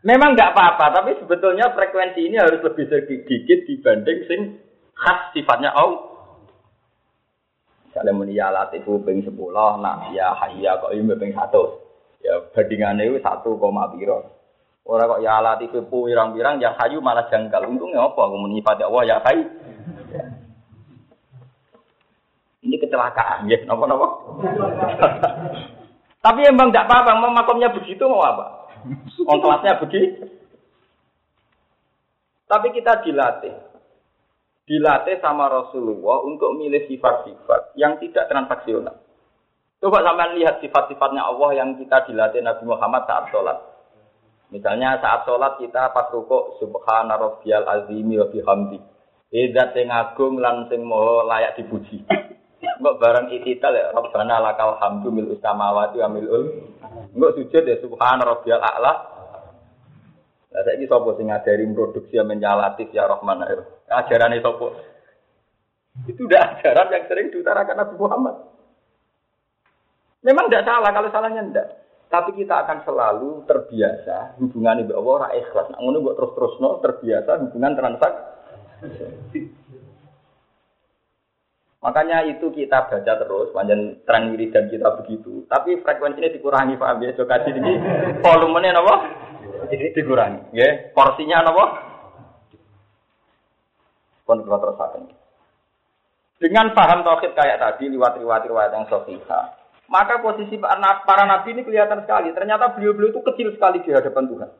[0.00, 4.40] Memang nggak apa-apa, tapi sebetulnya frekuensi ini harus lebih sedikit dibanding sing
[4.96, 6.09] khas sifatnya Allah.
[7.90, 9.34] Misalnya muni ya latifu ping 10,
[9.82, 12.22] nah ya hayya kok ini ping 100.
[12.22, 13.42] Ya bandingannya itu 1,
[13.98, 14.30] piro.
[14.86, 17.66] Orang kok ya latifu pirang-pirang ya hayu malah janggal.
[17.66, 19.46] Untungnya apa aku menyifati Allah ya hayyu.
[22.60, 24.38] Ini kecelakaan, ya, nopo-nopo.
[26.24, 28.68] Tapi emang tidak apa-apa, memang makomnya begitu mau apa?
[29.24, 30.28] On kelasnya begitu.
[32.44, 33.69] Tapi kita dilatih.
[34.70, 39.02] Dilatih sama Rasulullah untuk milih sifat-sifat yang tidak transaksional.
[39.82, 43.58] Coba sampai lihat sifat-sifatnya Allah yang kita dilatih Nabi Muhammad saat sholat.
[44.54, 48.78] Misalnya saat sholat kita pas rukuk subhana rabbiyal azimi wa bihamdi.
[49.34, 52.06] Idat sing agung lan sing maha layak dipuji.
[52.60, 56.46] Enggak barang itital ya Rabbana lakal hamdu mil ustamawati wa milul.
[57.10, 59.09] Enggak sujud ya subhana rabbiyal a'la.
[60.50, 63.62] Lah saiki sapa sing ngajari produksi menyalatif ya Rahman ya.
[64.02, 64.66] Ajarane sapa?
[66.10, 68.36] Itu udah ajaran yang sering diutarakan Nabi Muhammad.
[70.26, 71.68] Memang tidak salah kalau salahnya tidak.
[72.10, 75.70] Tapi kita akan selalu terbiasa hubungan ibu Allah ora ikhlas.
[75.70, 79.46] Nah, ngono buat terus-terus no terbiasa hubungan transaksi.
[81.80, 85.48] Makanya itu kita baca terus, panjang terang dan kita begitu.
[85.48, 87.14] Tapi frekuensinya dikurangi, Pak Abi.
[87.16, 87.72] So, kaji ini
[88.20, 88.94] volumenya apa?
[89.70, 90.50] Dikurangi.
[90.56, 91.64] Ya, porsinya apa?
[94.26, 95.10] Pun terusakan.
[96.40, 99.60] Dengan paham tauhid kayak tadi, lewat riwayat-riwayat yang sahihah,
[99.92, 102.32] maka posisi para nabi ini kelihatan sekali.
[102.32, 104.50] Ternyata beliau-beliau itu kecil sekali di hadapan Tuhan.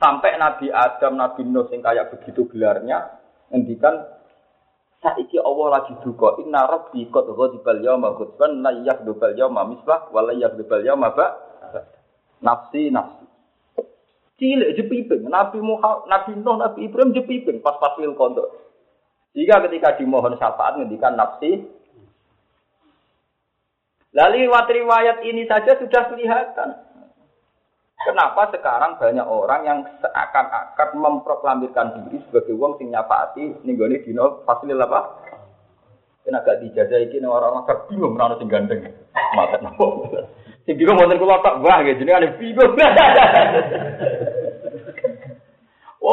[0.00, 3.20] Sampai Nabi Adam, Nabi Nuh yang kayak begitu gelarnya,
[3.52, 4.00] ngendikan
[5.00, 10.20] Saiki Allah lagi duka inna rabbi qad ghadibal yawma ghadban la yakhdubal yawma mislah wa
[10.28, 11.26] la yakhdubal yawma ba
[12.44, 13.19] nafsi nafsi
[14.40, 18.48] cilik jepiping Nabi Muhammad Nabi Nuh Nabi Ibrahim jepiping pas pas wil kondo
[19.36, 21.68] jika ketika dimohon syafaat ngendikan nafsi
[24.10, 26.90] Lalu riwayat ini saja sudah kelihatan
[28.00, 34.40] Kenapa sekarang banyak orang yang seakan-akan memproklamirkan diri sebagai wong sing nyafaati ning gone dina
[34.48, 35.20] fasilil apa?
[36.24, 38.88] Kena gak dijajah iki orang-orang bingung ora sing gandeng.
[39.36, 39.84] Mata napa?
[40.64, 42.72] Sing bingung wonten kula tak wah nggih jenenge bingung.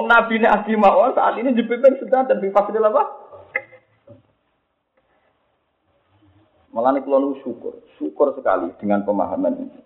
[0.08, 3.04] Nabi ini asli mawon saat ini dipimpin sedang dan di fasilil apa?
[6.72, 9.80] Malah ini syukur, syukur sekali dengan pemahaman ini.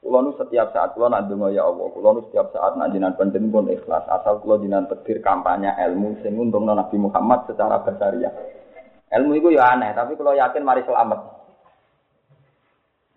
[0.00, 3.12] Kulo nu setiap saat kulo nak donga ya Allah, kulo nu setiap saat nak jinan
[3.20, 4.08] penting pun ikhlas.
[4.08, 8.32] Asal kulo jinan tegir kampanye ilmu sing untungno Nabi Muhammad secara basaria.
[9.12, 11.20] Ilmu itu ya aneh, tapi kulo yakin mari selamat.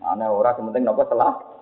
[0.04, 1.53] Aneh ora penting nopo selah.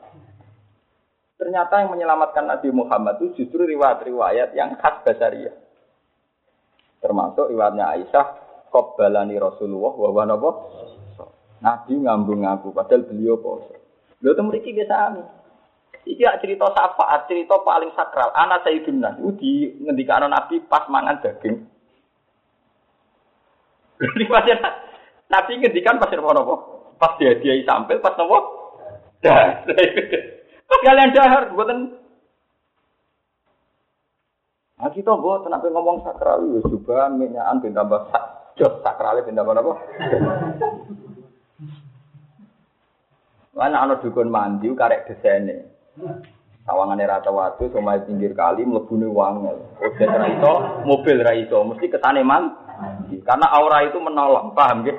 [1.52, 5.52] Ternyata yang menyelamatkan Nabi Muhammad itu justru riwayat-riwayat yang khas basaria.
[7.04, 8.26] Termasuk riwayatnya Aisyah,
[8.72, 10.24] Qobbalani Rasulullah wa wa
[11.60, 13.76] Nabi ngambung aku, padahal beliau poso.
[14.24, 15.28] Lho temu iki biasa anu.
[16.08, 18.32] Iki cerita syafaat, cerita paling sakral.
[18.32, 19.52] Anak Sayyidina itu di
[19.84, 21.68] ngendikane Nabi pas mangan daging.
[25.36, 26.56] Nabi ngendikan pasir apa?
[26.96, 28.40] Pas dia dia sampel, pas nopo.
[29.20, 29.68] Dah.
[30.80, 31.92] Kalian dahar, buatan.
[34.82, 39.38] Nah kita buat tenaga ngomong sakral, ya juga minyakan bin tambah sak, jos sakral bin
[39.38, 39.78] apa?
[43.54, 45.70] Mana anak dukun mandi, karek desainnya.
[46.66, 49.62] Sawangane rata waktu, cuma pinggir kali mlebune wangel.
[49.86, 52.50] Oke ra iso, mobil ra iso, mesti kesane man.
[53.22, 54.98] Karena aura itu menolong, paham gitu?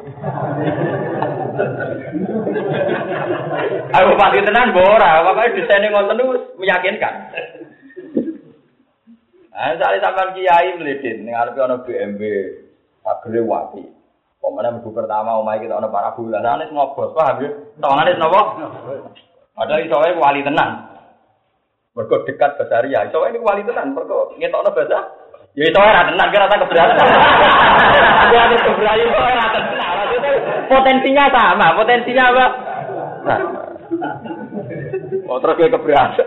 [3.93, 6.27] Aku pasti tenan bora, pokoknya desainnya ngoten itu
[6.57, 7.15] meyakinkan.
[9.53, 12.23] Nah, misalnya sampai kiai melidin, nih ada ono BMW,
[13.05, 13.85] pagere wati.
[14.43, 17.51] Pemana minggu pertama omah kita ono para bulan, ane ngobos, paham ya?
[17.79, 18.41] Tawangannya nopo?
[19.55, 20.89] Ada isowe wali tenan.
[21.95, 24.99] Mergo dekat basaria, isowe ini wali tenan, mergo ngetokno bahasa.
[25.55, 26.97] Ya isowe ra tenan, kira tak keberatan.
[28.35, 30.02] Ya keberatan, isowe ra tenan.
[30.69, 32.47] Potensinya sama, potensinya apa?
[33.23, 33.39] Nah.
[35.29, 36.27] Oh, terus gue keberatan.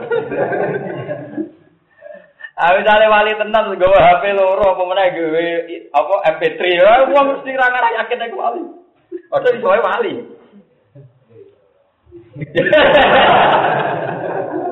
[2.55, 7.51] Ah misalnya wali tenan gue HP loro apa meneh gue apa MP3 ya gua mesti
[7.51, 8.63] ra ngarah yakin aku wali.
[9.27, 10.23] Ojo iso wali.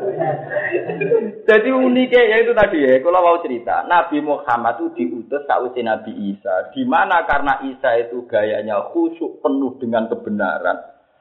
[1.43, 6.11] Jadi uniknya ya itu tadi ya, kalau mau cerita, Nabi Muhammad itu diutus sausi Nabi
[6.33, 6.71] Isa.
[6.71, 10.77] Di mana karena Isa itu gayanya khusyuk penuh dengan kebenaran,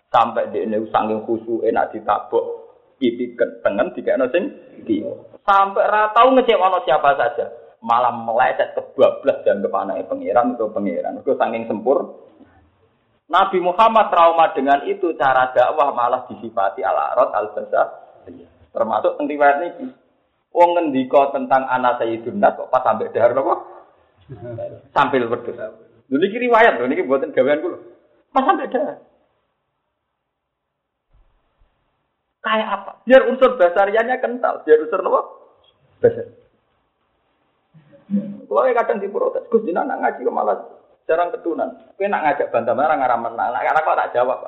[0.09, 2.45] sampai dia ini saking khusyuk enak ditabok,
[2.97, 4.15] pipi ketengan tiga
[4.83, 5.03] di
[5.43, 7.47] sampai ratau ngecek siapa saja,
[7.83, 12.31] malah meleset kebablas dan kepanai pangeran itu pangeran, itu saking sempur.
[13.27, 18.02] Nabi Muhammad trauma dengan itu cara dakwah malah disifati al-arad al-basah
[18.73, 19.93] termasuk tentang riwayat ini
[20.53, 23.57] Wong ngendika tentang anak Sayyidun Nas kok pas sampai dahar napa?
[24.93, 25.57] Sambil wedhus.
[26.13, 27.81] Lho niki riwayat lho niki buatan gawean kula.
[28.37, 29.01] Pas sampai dahar.
[32.45, 32.93] Kayak apa?
[33.09, 35.21] Biar unsur basariannya kental, biar unsur napa?
[36.05, 36.29] Basar.
[38.45, 40.61] Kalau kadang diprotes, Gus Dina nak ngaji kok malah
[41.09, 41.73] jarang ketunan.
[41.97, 44.45] Kowe nak ngajak bantah marah ngarah menang, nak kok tak jawab.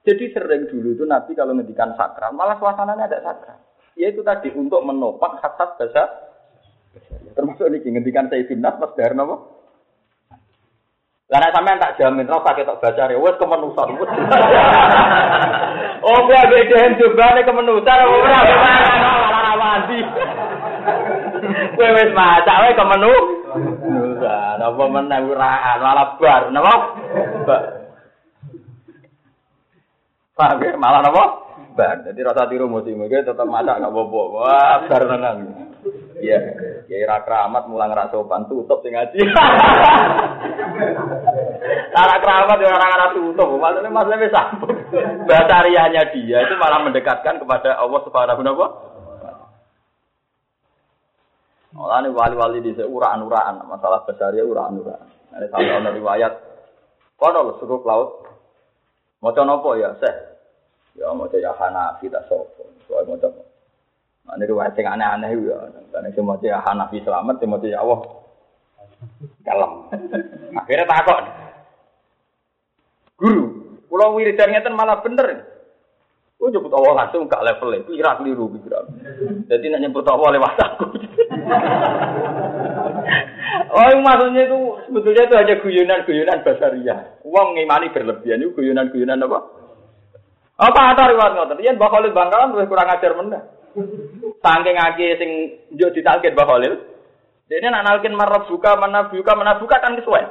[0.00, 3.58] Jadi sering dulu itu Nabi kalau ngendikan sakral, malah suasananya ada sakral.
[4.00, 6.04] Yaitu tadi untuk menopang hasad bahasa
[7.36, 9.62] termasuk ini ngendikan saya dinas mas dar nopo
[11.30, 13.88] karena sampean tak jamin rasa ketok baca ya wes kemenusan.
[16.00, 18.40] Oh gua beda juga nih kemenusan ora?
[19.20, 20.00] Ora mandi.
[21.76, 23.12] Kowe wis maca wae kemenu
[23.90, 26.74] nusa napa meneh uraan malah bar napa
[30.40, 31.50] Pak, malah napa?
[31.80, 31.96] bar.
[32.04, 34.36] Jadi rasa tiru musim itu tetap masak nggak bobo.
[34.42, 35.38] Wah, bar tenang.
[36.20, 36.36] Iya,
[36.84, 39.16] ya ira keramat mulang ra sopan tutup sing ngaji.
[41.96, 43.48] Cara keramat ya orang ora tutup.
[43.56, 44.76] Maksudnya maksudnya wis sampun.
[45.24, 48.44] Batariahnya dia itu malah mendekatkan kepada Allah Subhanahu
[51.70, 55.06] wa ini wali-wali di uraan-uraan masalah besar ya uraan-uraan.
[55.38, 56.32] Ini sampai ada riwayat.
[57.16, 58.26] Kono suruh laut.
[59.20, 60.29] Mau nopo ya, seh.
[61.00, 62.68] Ya mau ya Hanafi tak sopo.
[62.84, 63.40] Soal mau coba.
[64.28, 65.56] Nah, ini riwayat yang aneh-aneh ya.
[65.88, 68.00] Karena semua ya Hanafi selamat, semua ya Allah
[69.48, 69.72] kalem.
[70.60, 71.24] Akhirnya takut.
[73.16, 73.44] Guru,
[73.88, 75.48] pulau wiridan ngeten malah bener.
[76.40, 78.84] Oh nyebut Allah langsung gak level itu irak keliru pikiran.
[79.44, 80.84] Jadi nak nyebut Allah lewat aku.
[83.76, 86.96] oh maksudnya itu sebetulnya itu hanya guyonan-guyonan basaria.
[87.28, 89.59] Uang ngimani berlebihan itu guyonan-guyonan apa?
[90.60, 91.64] Apa ada riwayat ngoten?
[91.64, 93.40] Yen Mbah Khalil Bangkalan luwih kurang ajar meneh.
[94.44, 95.30] Saking akeh sing
[95.72, 96.76] yo ditalkin Mbah Khalil.
[97.48, 100.28] Dene nak nalkin marab buka mana buka mana buka kan kesuwen.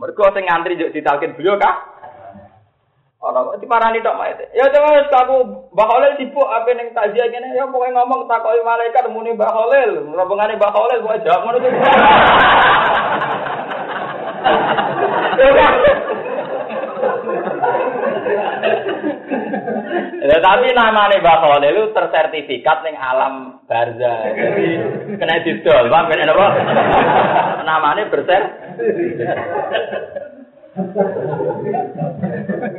[0.00, 1.92] Mergo sing ngantri yo ditalkin beliau kah?
[3.20, 4.48] Ora kok diparani tok mayit.
[4.56, 5.36] Ya coba aku
[5.76, 10.08] Mbah Khalil sibuk apa ning takziah kene ya pokoke ngomong takoki malaikat muni Mbah Khalil,
[10.08, 11.72] rombongane Mbah Khalil kok jawab ngono tuh.
[20.26, 24.14] Ya, tapi namanya Mbak Khalil tersertifikat ning alam barza.
[24.34, 24.66] Jadi
[25.20, 26.46] kena didol, Bang, kena apa?
[27.62, 28.42] Namanya berser.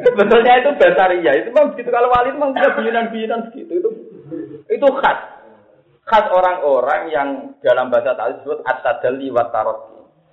[0.05, 1.89] Sebetulnya itu basaria, itu memang begitu.
[1.89, 3.71] Kalau wali itu memang punya biyunan-biyunan begitu.
[3.79, 3.89] Itu
[4.69, 5.19] itu khas.
[6.07, 7.27] Khas orang-orang yang
[7.59, 9.43] dalam bahasa tadi disebut at-tadalli wa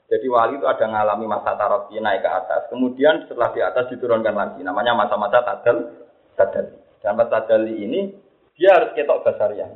[0.05, 4.37] Jadi wali itu ada mengalami masa taroti naik ke atas, kemudian setelah di atas diturunkan
[4.37, 6.04] lagi, namanya masa-masa tadal
[6.37, 6.67] tadal.
[7.01, 8.01] Dalam tadali ini
[8.55, 9.71] dia harus ketok basariah.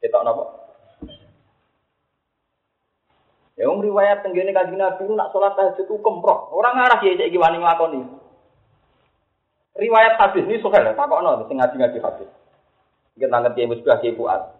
[0.00, 0.44] Ketok apa?
[3.60, 6.48] Ya wong riwayat tenggene kanjeng Nabi nak salat tahajud itu kemproh.
[6.56, 8.00] Orang arah ya saiki wani nglakoni.
[9.76, 12.28] riwayat hadis ini suka lah, tak ono sing ngaji-ngaji hadis.
[13.16, 14.56] Kita nangkat kiai musbah kiai fuad.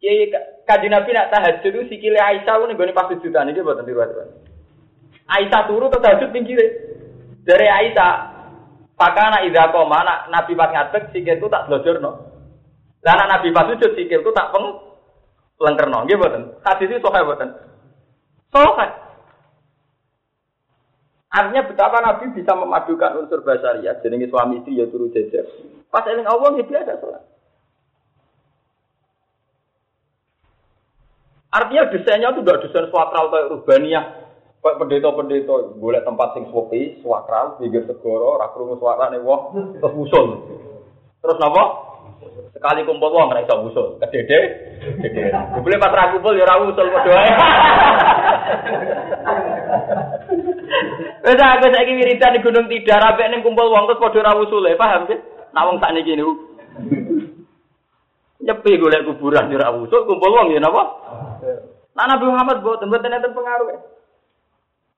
[0.00, 0.32] Kiai
[0.68, 4.36] kaji nabi nak tahajud itu sikile Aisyah ini gue pas sujudan ini buatan riwayat.
[5.28, 6.68] Aisyah turu atau tahajud pinggirnya.
[7.42, 8.12] Dari Aisyah,
[9.02, 12.30] pakana idha koma, Nabi pas ngadeg sikilku tak belajar no.
[13.02, 14.78] Lah Nabi pas sujud sikilku tak peng
[15.58, 16.42] lengkerno, nggih mboten.
[16.62, 17.50] Hadis itu sahih mboten.
[18.54, 18.90] Sahih.
[21.32, 25.48] Artinya betapa Nabi bisa memadukan unsur basariah, jenenge suami istri ya turu jejer.
[25.90, 27.22] Pas eling Allah ya biasa sholat.
[31.52, 34.02] Artinya desainnya itu udah desain swakral kayak urbania.
[34.62, 40.38] Kayak pendeta-pendeta, boleh tempat sing sepi, swakral, pinggir segoro, rakrungu suarane wah, terus musul.
[41.18, 41.62] Terus napa?
[42.54, 43.98] Sekali kumpul wong ora iso musul.
[43.98, 44.38] Kedede,
[45.02, 45.34] kedede.
[45.58, 47.30] Boleh pas ra kumpul ya ora musul padha ae.
[51.26, 54.78] Wes aku saiki wiridan di Gunung Tidar apik ning kumpul wong terus padha ra usule,
[54.78, 55.18] paham sih?
[55.50, 56.38] Nak wong sakniki niku.
[58.46, 60.82] Nyepi golek kuburan ya ora usul, kumpul wong ya napa?
[61.98, 63.74] Nah Nabi Muhammad boten boten enten pengaruh.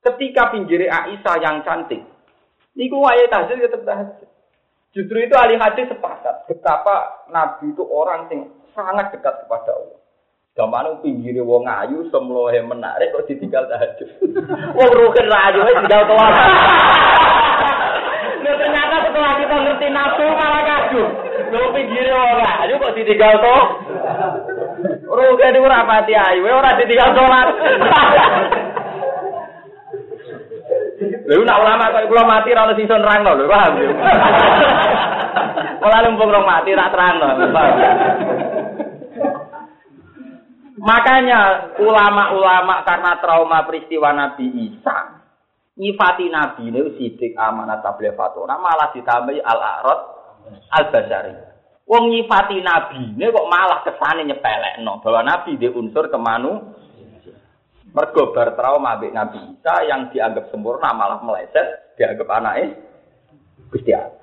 [0.04, 2.04] Ketika pinggir Aisyah yang cantik,
[2.76, 4.28] niku wae tahajud ya tetep tahajud.
[4.94, 8.46] Justru itu ahli hadis sepakat betapa Nabi itu orang yang
[8.76, 9.98] sangat dekat kepada Allah.
[10.54, 14.06] Gamane pinggire wong ayu semlohe menarik kok ditinggal tahajud.
[14.78, 16.30] Wong rugen ra ayu wis tinggal keluar.
[18.44, 21.08] Nah, ternyata setelah kita ngerti nafsu malah kagum.
[21.48, 23.56] Lho pinggire wong ayu kok ditinggal to?
[25.08, 27.48] Rugen ora pati ayu, ora ditinggal salat.
[31.24, 33.90] Lha nak ulama kok kula mati ora ono sing iso nerangno lho, paham ya?
[35.84, 37.28] Ora lumpung rong mati ra terangno.
[40.84, 41.40] Makanya
[41.80, 45.24] ulama-ulama karena trauma peristiwa Nabi Isa
[45.74, 50.00] nyifati Nabi ini sidik amanat tabligh fatura malah ditambahi al-arad
[50.70, 51.34] al-basari.
[51.84, 56.73] Wong nyifati Nabi ini kok malah kesane nyepelekno bahwa Nabi di unsur kemanu
[57.94, 62.74] Mergo bar trauma ambek Nabi Isa yang dianggap sempurna malah meleset, dianggap anaknya
[63.70, 64.22] Gusti Allah.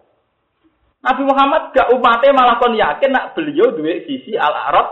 [1.02, 4.88] Nabi Muhammad gak umatnya malah kon yakin nak beliau duwe sisi al-arab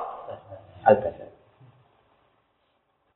[0.87, 1.29] al-basar.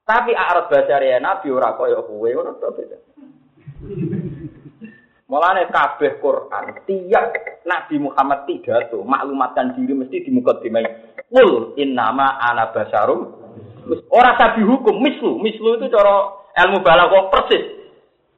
[0.03, 2.97] Tapi arab basari Nabi ora kaya kowe ngono to beda.
[5.31, 7.33] Mulane kabeh Quran tiap
[7.63, 10.85] Nabi Muhammad tidak tuh maklumatkan diri mesti di muka dimai.
[11.31, 13.42] Qul innama ana basarum
[14.11, 15.39] Orang sabi hukum, mislu.
[15.43, 17.63] Mislu itu cara ilmu balaghah persis.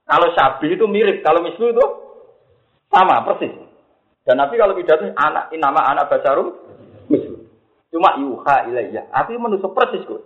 [0.05, 1.85] Kalau sabi itu mirip, kalau mislu itu
[2.89, 3.53] sama persis.
[4.25, 6.53] Dan Nabi kalau pidato anak nama anak basarum
[7.09, 7.45] mislu.
[7.93, 9.05] Cuma yuha ilayya.
[9.13, 10.25] Tapi menusuk persis kok.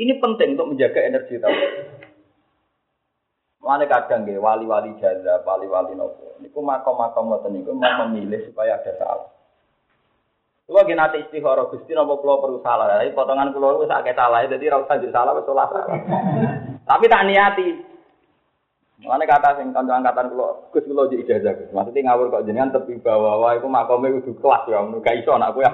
[0.00, 1.56] Ini penting untuk menjaga energi tahu.
[3.60, 6.40] Mana kadang nggih wali-wali jaza, wali-wali nopo.
[6.40, 9.28] Niku makom-makom ngoten niku memilih supaya ada salah.
[10.70, 12.86] Kulo ge nate istihara Gusti napa kula perlu salah.
[12.86, 15.66] Tapi potongan kula wis akeh salah, dadi ora usah salah wis salah.
[16.86, 17.90] Tapi tak niati.
[19.02, 21.74] Mana kata sing kanca angkatan kula, Gus kula jadi ijazah Gus.
[21.74, 25.66] Maksudnya ngawur kok jenengan tepi bawah iku makome kudu kelas ya, gak iso anak kowe.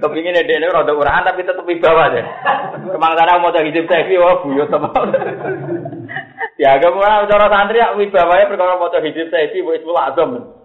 [0.00, 2.24] Kepingin dene rada uraan tapi tetep tepi bawah aja.
[2.80, 5.08] Kemang sana mau jadi hidup seksi, wah buyut teman.
[6.56, 10.59] Ya, kemudian cara santri ya wibawae perkara maca hidup seksi wis mulak azam.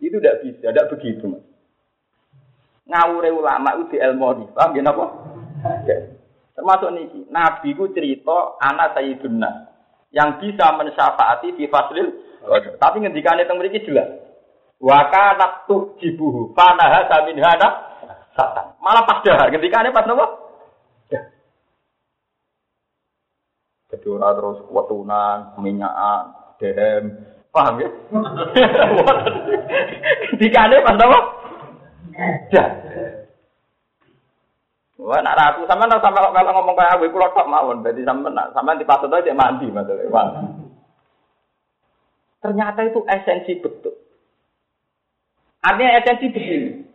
[0.00, 1.28] Itu tidak bisa, tidak begitu.
[1.28, 1.44] Mas.
[2.90, 5.06] Ngawure ulama itu di ilmu paham ya napa?
[6.58, 9.50] Termasuk niki, Nabi ku cerita anak Sayyiduna
[10.10, 12.10] yang bisa mensyafaati di faslil
[12.82, 14.10] tapi ngendikane teng mriki jelas.
[14.82, 17.68] Wa kana tujibuhu fanaha samin hana
[18.34, 18.74] satan.
[18.82, 20.26] Malah pas dahar ngendikane pas napa?
[23.90, 26.22] Jadi terus wetunan, minyakan,
[26.62, 27.04] dehem,
[27.50, 27.88] Paham ya?
[30.38, 31.18] Dikane pas apa?
[32.54, 32.64] Ya.
[35.00, 38.28] Wah, nak ragu sama nak sama kalau ngomong kayak aku, kalau tak mawon, berarti sama
[38.28, 40.44] nak sama di pasut aja mandi masalah.
[42.44, 43.96] Ternyata itu esensi betul.
[45.64, 46.89] Artinya esensi begini.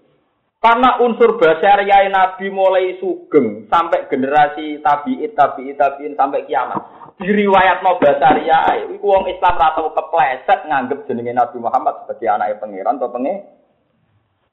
[0.66, 6.82] Karena unsur basyariah Nabi mulai sugeng sampai generasi tabi'it, tabi'it, tabi'in sampai kiamat
[7.22, 12.98] diriwayat no basaria, iku wong Islam rata kepleset nganggep jenenge Nabi Muhammad sebagai anaknya pangeran
[12.98, 13.36] atau pengen.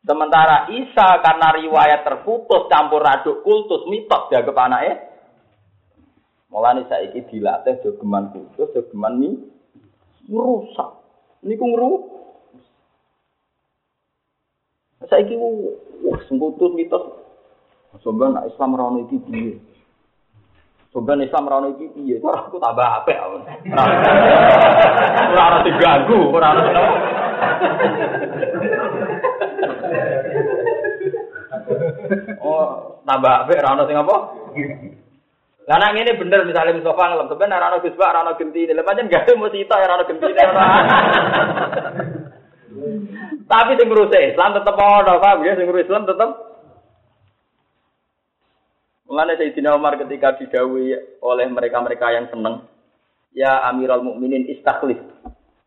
[0.05, 4.95] Sementara Isa karena riwayat terputus campur aduk kultus mitos dianggap anaknya.
[6.53, 9.31] Mulane saiki dilatih jogeman kultus, jogeman ini
[10.29, 10.93] rusak.
[11.41, 11.65] Niku
[15.03, 15.11] ngru.
[15.11, 15.35] Saiki
[16.07, 17.03] wah sengkutus mitos.
[18.01, 19.61] Sobat Islam ora ono iki piye?
[20.97, 22.17] Sebenarnya Islam ono iki piye?
[22.25, 23.37] Ora aku tambah apik aku.
[25.29, 26.95] Ora ono diganggu, ora ono apa.
[32.41, 34.17] Oh, tambah apik ora ono sing apa?
[35.63, 38.73] Lah nek ngene bener misalnya Mustafa ngelem sampean ora ono Gus ora ono gentine.
[38.73, 40.43] Lah pancen gawe mesti ita ora ono gentine.
[43.49, 45.57] Tapi sing ngurus Islam tetep ono, paham ya?
[45.57, 46.31] Sing ngurus Islam tetep
[49.13, 52.65] Mulane Sayyidina Umar ketika didawi oleh mereka-mereka yang seneng,
[53.37, 54.97] ya Amirul Mukminin istakhlif.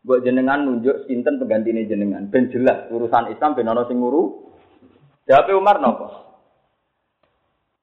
[0.02, 2.26] Buat jenengan nunjuk sinten penggantine jenengan.
[2.26, 4.50] Ben jelas urusan Islam ben ana sing nguru.
[5.30, 6.06] Jawab Umar nopo?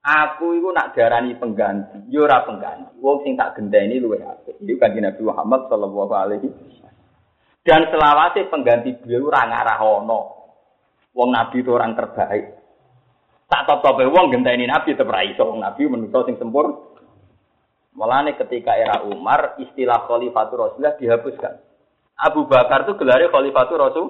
[0.03, 2.99] Aku iku nak darani pengganti, yo ora pengganti.
[2.99, 4.59] Wong sing tak genteni luwih apik.
[4.59, 6.47] Iku kanjeng Nabi Muhammad sallallahu alaihi
[7.63, 9.79] Dan selawase pengganti beliau ora ngarah.
[11.13, 12.59] Wong Nabi itu orang terbaik.
[13.47, 16.97] Tak top-tope wong genteni Nabi ra iso Nabi menuso sing sempur.
[17.93, 21.53] Mulane ketika era Umar istilah khalifatur Rasulullah dihapuskan.
[22.17, 24.07] Abu Bakar itu gelarnya khalifatur Rasul.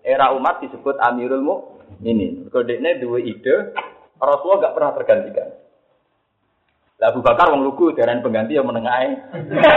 [0.00, 2.48] Era Umar disebut Amirul Mukminin.
[2.48, 3.76] Kodeknya dua ide
[4.16, 5.48] Rasulullah gak pernah tergantikan.
[7.00, 9.16] Lah Abu Bakar wong lugu darah pengganti yang menengahe.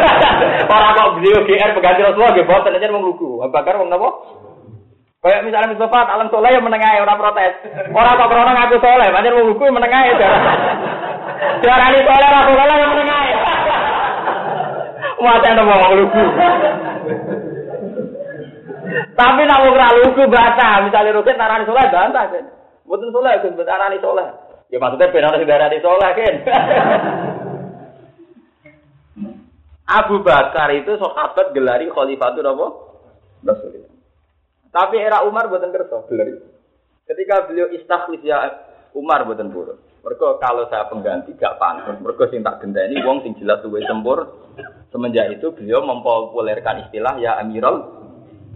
[0.76, 3.40] Orang kok beliau GR pengganti Rasulullah nggih boten aja wong lugu.
[3.40, 4.12] Abu Bakar wong napa?
[5.24, 7.54] Kayak misalnya Mustafa alam soleh yang menengah orang protes.
[7.96, 10.16] Orang kok krono ngaku soleh, banyak mau hukum menengah ya.
[11.64, 13.40] Darah ini soleh, aku soleh yang menengah ya.
[15.24, 16.24] Mata yang mau lugu.
[19.16, 22.46] Tapi nak mau lugu bata, misalnya rukin narani soleh bantah kan.
[22.84, 24.28] Betul soleh kan, betul narani soleh.
[24.74, 26.36] Ya maksudnya benar darah di soleh kan.
[29.86, 32.68] Abu Bakar itu sahabat gelari khalifatul apa?
[33.46, 33.94] Rasulullah.
[34.74, 36.42] Tapi era Umar buatan kerso, bener.
[37.06, 38.50] Ketika beliau istakhlif ya
[38.98, 39.78] Umar buatan buruk.
[40.02, 41.94] Mereka kalau saya pengganti gak pantas.
[42.02, 44.26] Mereka sing tak genteni wong sing jelas luwe sempur.
[44.90, 47.78] Semenjak itu beliau mempopulerkan istilah ya Amirul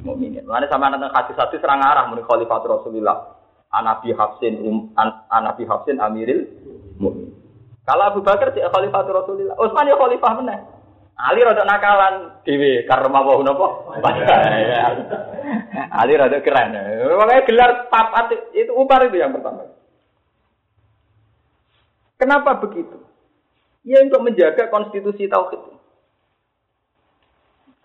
[0.01, 0.49] Mukminin.
[0.49, 3.36] Mana sama anak hadis hadis serang arah menurut Khalifat Rasulullah.
[3.77, 6.49] Anabi Hafsin um, an, Anabi Hafsin Amiril
[6.97, 7.37] Mukminin.
[7.87, 9.55] Kalau Abu Bakar sih Khalifat Rasulullah.
[9.55, 10.57] Utsman ya Khalifah mana?
[11.17, 13.67] Ali rada nakalan dhewe karena mau napa?
[16.03, 16.77] Ali rada keren.
[17.17, 19.65] Makanya gelar papat itu Umar itu yang pertama.
[22.21, 23.01] Kenapa begitu?
[23.87, 25.79] Ya untuk menjaga konstitusi tauhid.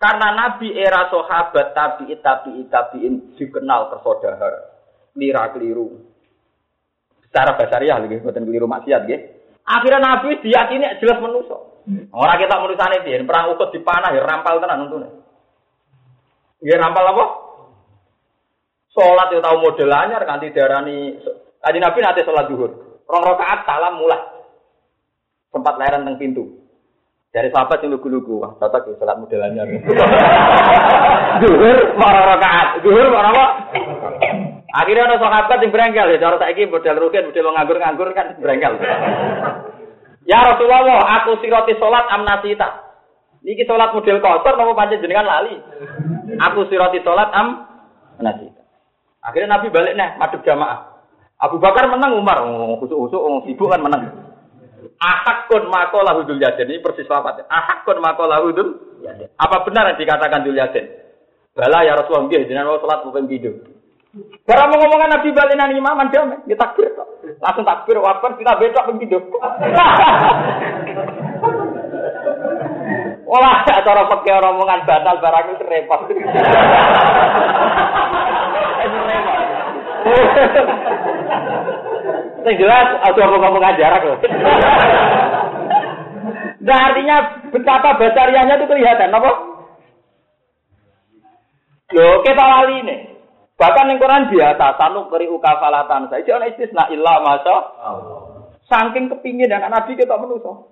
[0.03, 4.72] Karena Nabi era sahabat tabi'i tabi'i tabi'in dikenal tersaudara.
[5.13, 6.01] Lira keliru.
[7.25, 9.21] Secara basariah lagi, bukan keliru maksiat nggih.
[9.63, 11.73] Akhirnya Nabi diyakini jelas menusuk.
[12.15, 13.23] Orang kita menurutane piye?
[13.27, 15.09] Perang ukut dipanah ya rampal tenan untune.
[16.63, 17.25] Ya rampal apa?
[18.93, 21.17] Salat itu tahu model anyar darani
[21.63, 22.71] Tadi Nabi nanti salat zuhur.
[23.07, 24.19] Rong rakaat salam mulai.
[25.51, 26.43] Sempat lahiran teng pintu.
[27.33, 29.65] Dari sahabat yang lugu-lugu, wah cocok ya salat model anyar.
[31.41, 33.45] Zuhur rakaat, zuhur marang apa?
[34.73, 38.81] Akhirnya ada sahabat yang berengkel ya, cara saiki model rugen, model nganggur-nganggur kan berengkel.
[40.25, 42.81] Ya Rasulullah, aku siroti sholat amnasita.
[43.45, 45.61] Niki sholat model kotor, mau pancen jenengan lali.
[46.49, 47.69] Aku siroti sholat am
[48.17, 48.65] amnasita.
[49.21, 51.05] Akhirnya Nabi balik nih, madep jamaah.
[51.37, 52.41] Abu Bakar menang, Umar
[52.81, 54.09] usuk-usuk, oh, sibuk kan menang.
[54.97, 57.45] Ahakun makola hudul yaden ini persis lapat.
[57.45, 59.29] Ahakun makola hudul yaden.
[59.37, 60.87] Apa benar yang dikatakan dul yaden?
[61.53, 63.72] Bala ya Rasulullah, dia jenengan sholat bukan tidur.
[64.45, 67.09] Barang mau ngomongkan Nabi balik nang imaman damai, ya takbir kok.
[67.41, 69.17] Langsung takbir wafat kita besok begitu.
[73.25, 76.01] Wah, cara pakai omongan batal barang itu repot.
[82.43, 84.17] Yang jelas, aku mau ngomong jarak loh.
[86.61, 87.17] Nah, artinya
[87.49, 89.31] betapa besarnya itu kelihatan, apa?
[91.97, 93.12] Loh, kita lali nih.
[93.63, 96.27] Bahkan yang Quran biasa, sanu keri ukafalatan saya.
[96.27, 97.55] Jangan istisna ilah masa.
[98.67, 100.67] Saking kepingin dan Nabi kita menuso.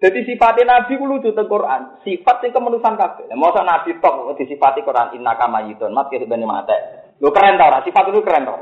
[0.00, 2.00] Jadi sifatnya Nabi ku lucu teng Quran.
[2.08, 3.28] Sifat yang kemenusan kabeh.
[3.28, 5.92] Nah, masa Nabi tok disifati Quran inna kama yidun.
[5.92, 6.76] Mas kira bani mate.
[7.20, 8.56] Lu keren tau Sifat itu keren tau.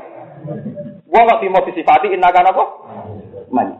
[1.07, 2.63] Wong kok mau disifati inna kana apa?
[3.55, 3.75] Mani.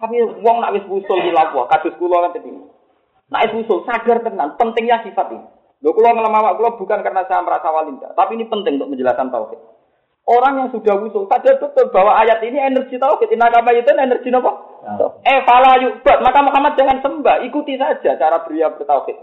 [0.00, 2.52] Tapi wong nak wis usul di laku, kados kula kan tadi.
[3.28, 5.55] Nak wis usul sadar tenan pentingnya sifat ini.
[5.84, 9.60] Lho kula ngelama kula bukan karena saya merasa walinda, tapi ini penting untuk menjelaskan tauhid.
[10.26, 13.30] Orang yang sudah usul sadar betul bahwa ayat ini energi tauhid.
[13.30, 14.52] Inna kama itu energi apa?
[15.22, 19.14] Eh fala yubat, maka Muhammad jangan sembah, ikuti saja cara beliau bertauhid.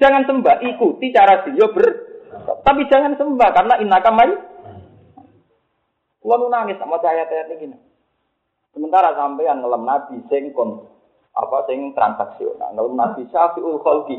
[0.00, 4.24] Jangan sembah, ikuti cara beliau ber tapi jangan sembah karena inna kama
[6.26, 7.78] Kulo nangis sama ayat-ayat ini.
[8.74, 10.82] Sementara sampean ngelem nabi sing kon
[11.30, 14.18] apa sing transaksional, ngelem nabi syafiul khalqi.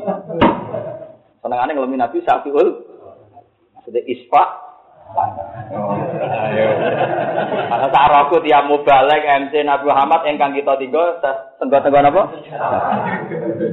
[1.38, 2.68] Senengane ngelem nabi syafiul
[3.78, 4.44] maksudnya isfa.
[7.72, 11.16] Ana saroku tiap mubalek MC Nabi Muhammad ingkang kita tinggal
[11.56, 12.22] tenggo-tenggo napa?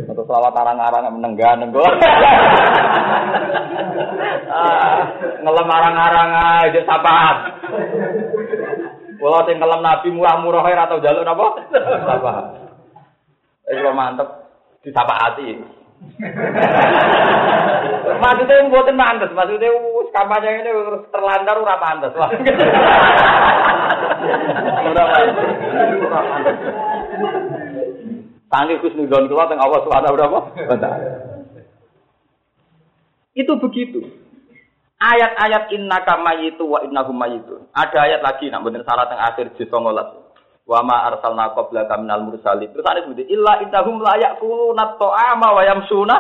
[0.07, 1.83] Atau selawat arang-arang menenggah nenggo.
[4.55, 5.03] Ah,
[5.43, 6.29] ngelem arang-arang
[6.63, 7.37] aja sapaat.
[9.19, 11.47] Kula sing kelem Nabi murah-murah ora tau njaluk napa?
[12.07, 12.45] Sapaat.
[13.67, 14.29] Wis mantep
[14.87, 15.59] disapaati.
[18.21, 22.11] Maksudnya mboten mantes, maksudnya wis kampanye ini terus terlantar ora pantes.
[22.15, 22.55] Pantes.
[24.85, 25.47] Ora pantes.
[28.45, 30.39] Tangi kusnudon kula teng Allah Subhanahu taala.
[33.35, 33.99] Itu begitu.
[34.95, 37.67] Ayat-ayat innaka mayitu wa innahum mayitun.
[37.75, 40.24] Ada ayat lagi nak bener syarat yang akhir juz 19.
[40.65, 42.73] Wa ma arsalna qablaka minal mursalin.
[42.73, 46.17] Terus ada sebut illa innahum la yaquluna ta'ama wa yamsuna.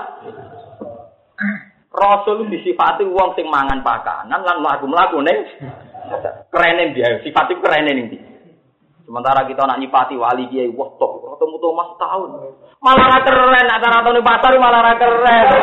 [1.95, 5.47] Rasul disifati wong sing mangan pakanan lan mlaku-mlaku ning
[6.51, 8.07] kerene dia, sifat itu kerene ning
[9.05, 12.29] Sementara kita nak nyipati wali kiai, wah tok, ketemu tuh mas tahun.
[12.81, 15.45] Malah ra keren, rata-rata ning pasar malah ra keren.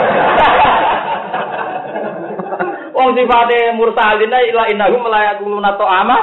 [2.94, 6.18] Wong sifate mursalin ila innahum la yaquluna ta'ama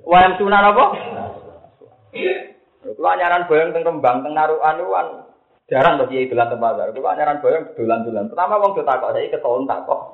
[0.00, 0.84] wa yamsuna apa?
[2.84, 5.06] Kulo nyaran boyong teng Rembang teng Narukan wan
[5.66, 6.94] jarang to kiai dolan teng pasar.
[6.94, 8.30] Kulo nyaran boyong dolan-dolan.
[8.30, 10.00] Pertama wong do takok saiki keton takok.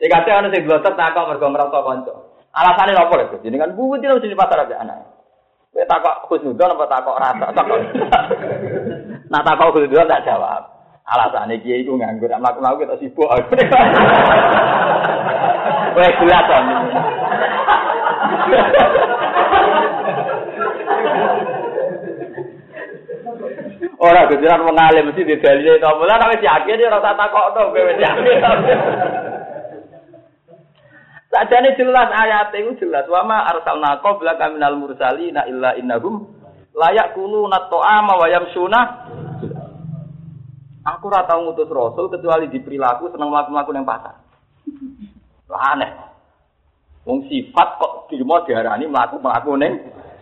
[0.00, 2.12] Ya kate ana sing blotet takok mergo ngrasa kanca.
[2.56, 3.36] Alasane nopo lho?
[3.44, 5.04] Jenengan buwut terus di pasar aja anak.
[5.76, 7.78] Kowe takok khusnudon apa takok rasa takok.
[9.30, 10.72] Nah takok khusnudon tak jawab.
[11.04, 13.28] Alasane kiai iku nganggur, mlaku-mlaku kita sibuk.
[16.00, 16.56] Wes jelas to.
[24.10, 25.90] Ora kejaran mengalim mesti didalile to.
[25.94, 28.38] Mula nek wis yakin ora tak takokno kowe wis yakin.
[31.30, 36.26] Sajane jelas ayat itu jelas wa ma arsalna qablaka minal mursalina illa innahum
[36.74, 38.80] layak kunu nat'ama wa yamsuna
[40.80, 44.16] Aku ora tau ngutus rasul kecuali di perilaku seneng mlaku-mlaku ning pasar.
[45.52, 45.92] Aneh.
[47.04, 49.76] Wong sifat kok dirimo diarani mlaku-mlaku ning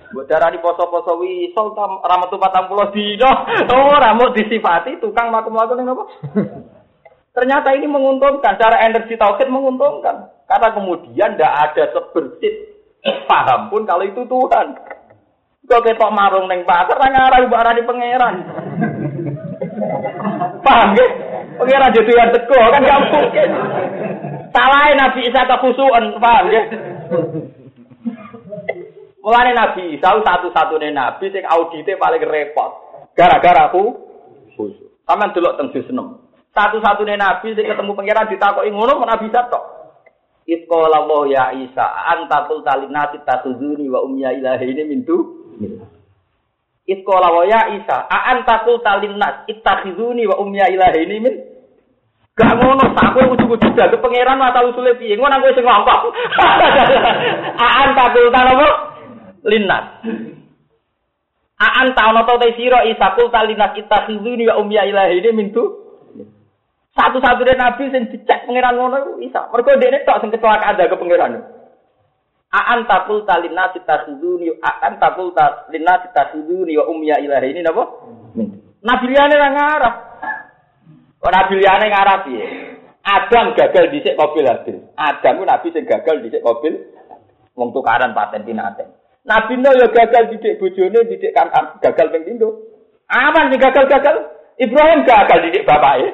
[0.09, 3.31] Mbok darani poso-poso wisol tam ramatu 40 dino.
[3.69, 6.05] Oh, ora mau disifati tukang mlaku-mlaku ning apa?
[7.37, 10.33] Ternyata ini menguntungkan, cara energi tauhid menguntungkan.
[10.49, 12.53] Karena kemudian tidak ada sebersih
[13.29, 14.67] paham pun kalau itu Tuhan.
[15.69, 18.35] Kok ketok marung neng pasar, ngarah ibarat di pangeran.
[20.65, 21.07] Paham ya?
[21.59, 23.49] Pengiran jadi yang teguh kan gak mungkin.
[24.55, 26.63] Salahin Nabi Isa kefusuan, paham ya?
[29.19, 32.71] Mulane Nabi Isa satu-satunya nabi sing audite paling repot.
[33.19, 33.83] Gara-gara aku
[34.55, 35.03] khusyuk.
[35.03, 35.89] Sampeyan delok teng juz
[36.55, 39.65] Satu-satunya nabi sing ketemu pangeran ditakoki ngono Nabi Isa tok.
[40.49, 45.39] Itqala ya Isa anta qul talinati tatuzuni wa umya ilahi ini mintu.
[46.89, 51.35] Iskola wa ya Isa, aan takul talinnas, ittakhizuni wa umya ilahi ini min.
[52.33, 55.19] Gak ngono, aku ujug-ujug jago pangeran mata usule piye.
[55.21, 56.03] Ngono aku sing ngomong.
[57.67, 58.88] Aan takul apa?
[59.49, 60.05] Linnas.
[61.59, 65.65] Aan ta ono to sira Isa kul talinas ittakhizuni wa umya ilahi ini min tu.
[66.95, 69.51] Satu-satunya nabi sing dicek pangeran ngono Isa.
[69.51, 71.43] Mergo dekne tok sing kecelakaan ke pangeran.
[72.49, 77.85] Aan takul talina takhuduni aan takul talina takhuduni wa umya ilahi ini napa?
[78.79, 79.95] Nabi liyane ora ngarah.
[81.19, 82.45] Kok nabi liyane ngarah piye?
[83.03, 84.47] Adam gagal dhisik mobil.
[84.95, 86.87] Adam ku nabi sing gagal dhisik mobil
[87.59, 88.98] wong tukaran paten pinaten.
[89.27, 91.51] Nabi no ya gagal didik bojone didik kan
[91.83, 92.63] gagal ping pindho.
[93.09, 94.37] Aman sing gagal-gagal.
[94.59, 96.11] Ibrahim gagal didik bapaknya.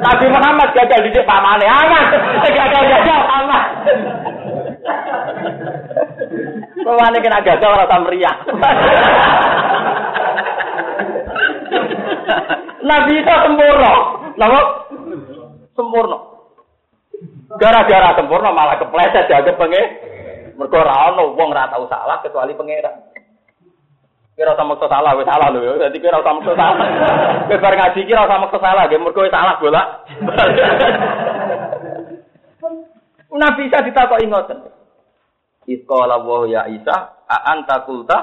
[0.00, 1.66] Nabi Muhammad gagal didik pamane.
[1.66, 2.04] Aman.
[2.42, 3.66] Gagal-gagal aman.
[6.82, 8.36] Pemane kena gagal ora ta meriah.
[12.82, 13.92] Nabi itu sempurna.
[14.34, 14.60] Napa?
[15.78, 16.18] Sempurna.
[17.60, 20.11] Gara-gara sempurna malah kepleset jaga pengen.
[20.56, 23.12] Mergo ora ono wong ora tau salah kecuali pangeran.
[24.32, 25.76] Kira sama maksa salah, wis salah lho.
[25.76, 26.88] Dadi kira sama maksa salah.
[27.52, 29.82] Kowe bar ngaji kira sama maksa salah, nggih mergo salah bola.
[33.32, 34.58] Nabi bisa ditakoki ngoten.
[35.66, 38.18] Iqala wa ya Isa, a anta qulta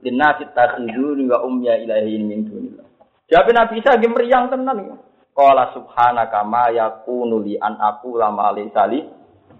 [0.00, 2.86] linnasi takhuduni wa umya ilahi min dunillah.
[3.28, 4.96] Jawab Nabi Isa ge meriang tenan.
[5.36, 9.04] Qala subhanaka ma yakunu li an aku lama alisali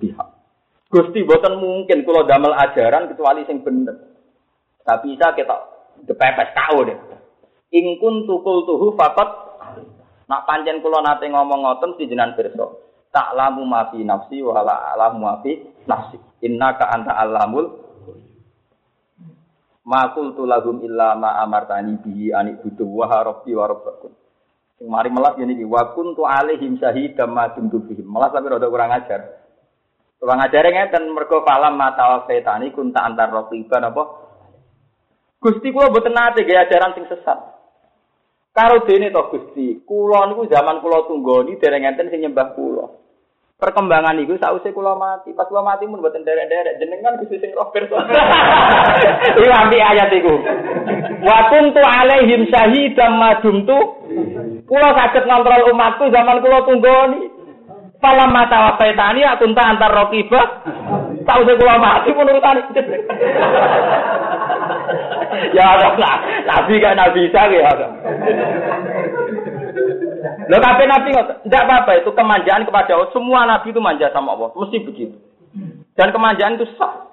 [0.01, 0.36] biha.
[0.87, 3.97] Gusti boten mungkin kalau damel ajaran kecuali sing bener.
[4.87, 5.57] Tapi bisa kita
[6.07, 6.99] depepet tahu deh.
[7.75, 9.29] Ingkun tukul tuhu fakot.
[10.27, 12.67] Nak panjen kulo nate ngomong ngoten si jenan pirsa.
[13.11, 15.59] Tak lamu mafi nafsi wala alamu mafi
[15.91, 16.19] nafsi.
[16.47, 17.87] Inna ka anta alamul
[19.87, 23.55] Makul tulahum illa ma amartani bihi anik butuh wa rabbi
[24.83, 27.87] mari melas ngene iki wa kuntu alaihim syahidam ma dumtu.
[28.03, 29.46] Melas tapi rada kurang ajar.
[30.17, 34.03] Kurang ajar ngeten mergo falam mata setani kunta antar raqiban apa?
[35.37, 37.39] Gusti kula boten nate gaya ajaran sing sesat.
[38.57, 43.07] Karo dene to Gusti, kula niku zaman kula tunggoni dereng enten sing nyembah kula.
[43.57, 45.33] perkembangan itu sausé kula mati.
[45.33, 47.97] Pas kula mati pun mboten derek-derek jenengan Gusti sing roh pirsa.
[49.41, 50.35] Iki ayat iku.
[51.25, 53.79] Wa kuntu alaihim syahidam madumtu
[54.69, 57.21] kula saged ngontrol umatku zaman kula tunggoni.
[57.97, 60.47] Falam mata wafaitani akun ta antar rokibah.
[61.27, 62.61] Sausé kula mati pun urutane.
[65.57, 66.17] ya Allah,
[66.47, 67.73] nabi kan nabi bisa ya.
[70.47, 71.09] Lo kabeh nabi
[71.49, 73.11] nggak apa-apa itu kemanjaan kepada Allah.
[73.11, 75.17] Semua nabi itu manja sama Allah, mesti begitu.
[75.97, 77.09] Dan kemanjaan itu sah.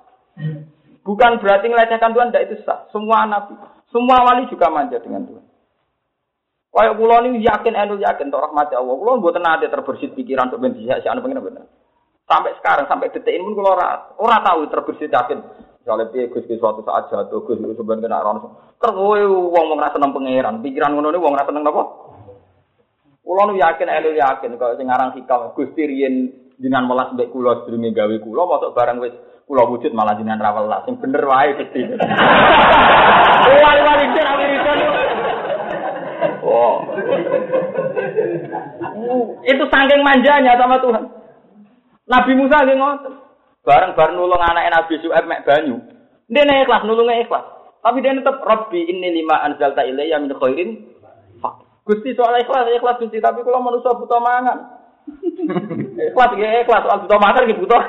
[1.03, 2.85] Bukan berarti melecehkan Tuhan, tidak itu sah.
[2.91, 3.55] Semua nabi,
[3.89, 5.52] semua wali juga manja dengan Tuhan.
[6.73, 8.97] Kayak pulau ini yakin, enul yakin, toh rahmat Allah.
[8.97, 11.69] Pulau buat nanti terbersih pikiran untuk benci si anak pengen benar.
[12.25, 15.37] Sampai sekarang, sampai detik ini pun kalau orang orang tahu terbersih yakin.
[15.83, 18.57] Misalnya piye Gus suatu saat jatuh Gus sebenarnya kena orang.
[18.81, 19.21] Kerwoe
[19.53, 21.83] wong mau ngerasa nang pangeran, pikiran ngono ini wong ngerasa nang apa?
[23.21, 27.63] Kulo nu yakin, elu yakin kalau sing aran hikam Gusti riyen jenengan melas mbek kula
[27.63, 29.13] sedurunge gawe kula mosok barang wis
[29.45, 30.87] kula wujud malah jenengan ra welas.
[30.89, 31.85] Sing bener wae Gusti.
[33.61, 35.02] Wali-wali den Amerika.
[39.43, 41.03] Itu saking manjanya sama Tuhan.
[42.07, 43.13] Nabi Musa nggih ngoten.
[43.63, 45.79] Bareng-bareng nulung anak Nabi Su'aib mek banyu.
[46.27, 47.45] Dia ikhlas, nulungnya ikhlas.
[47.83, 50.93] Tapi dia tetap Rabbi ini lima anzalta ilayya min khairin
[51.83, 54.72] Gusti soal ikhlas, ikhlas Gusti, tapi kalau manusia butuh mangan.
[56.09, 57.83] Ikhlas ya ikhlas, soal butuh mangan gitu butuh.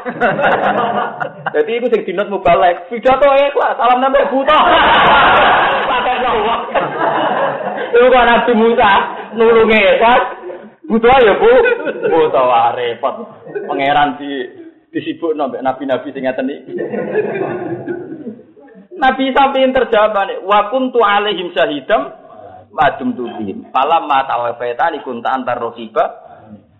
[1.54, 4.62] Jadi itu sing dinot mubalek, pidato ikhlas, salam nambah butuh.
[5.88, 6.60] Pakai jawab.
[7.94, 8.90] Itu kan Nabi Musa
[9.34, 10.22] nulungi ikhlas,
[10.86, 11.50] butuh ya bu,
[12.08, 13.14] butuh wah repot.
[13.66, 14.30] Pangeran di
[14.94, 16.48] disibuk nabi nabi sing ngeten.
[18.94, 22.14] Nabi sampai terjawab nih, wa kuntu alaihim syahidam
[22.70, 23.70] madum tubihim.
[23.74, 26.23] Falam ma tawafaitani kunta antar rohiba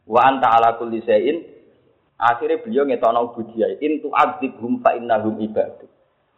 [0.08, 1.52] wa anta ala kulli syai'in.
[2.14, 5.90] Akhirnya beliau ngetokno budaya intu adzibhum fa innahum ibadu.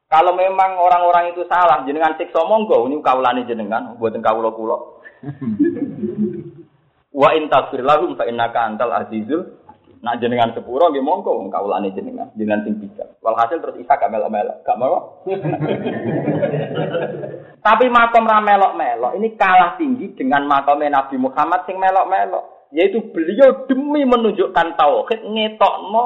[0.06, 4.76] Kalau memang orang-orang itu salah, jenengan siksa monggo, ini kaulane jenengan, buatan kaulo kulo.
[7.20, 9.56] Wa in takfir lahum fa innaka antal azizul
[10.06, 13.18] Nak jenengan sepuro nggih monggo wong kaulane jenengan, jenengan sing bijak.
[13.24, 15.24] Walhasil terus Isa gak melok-melok, gak mau.
[17.66, 22.44] Tapi makom ra melok-melok ini kalah tinggi dengan makom Nabi Muhammad sing melok-melok,
[22.74, 26.04] yaitu beliau demi menunjukkan tauhid ngetokno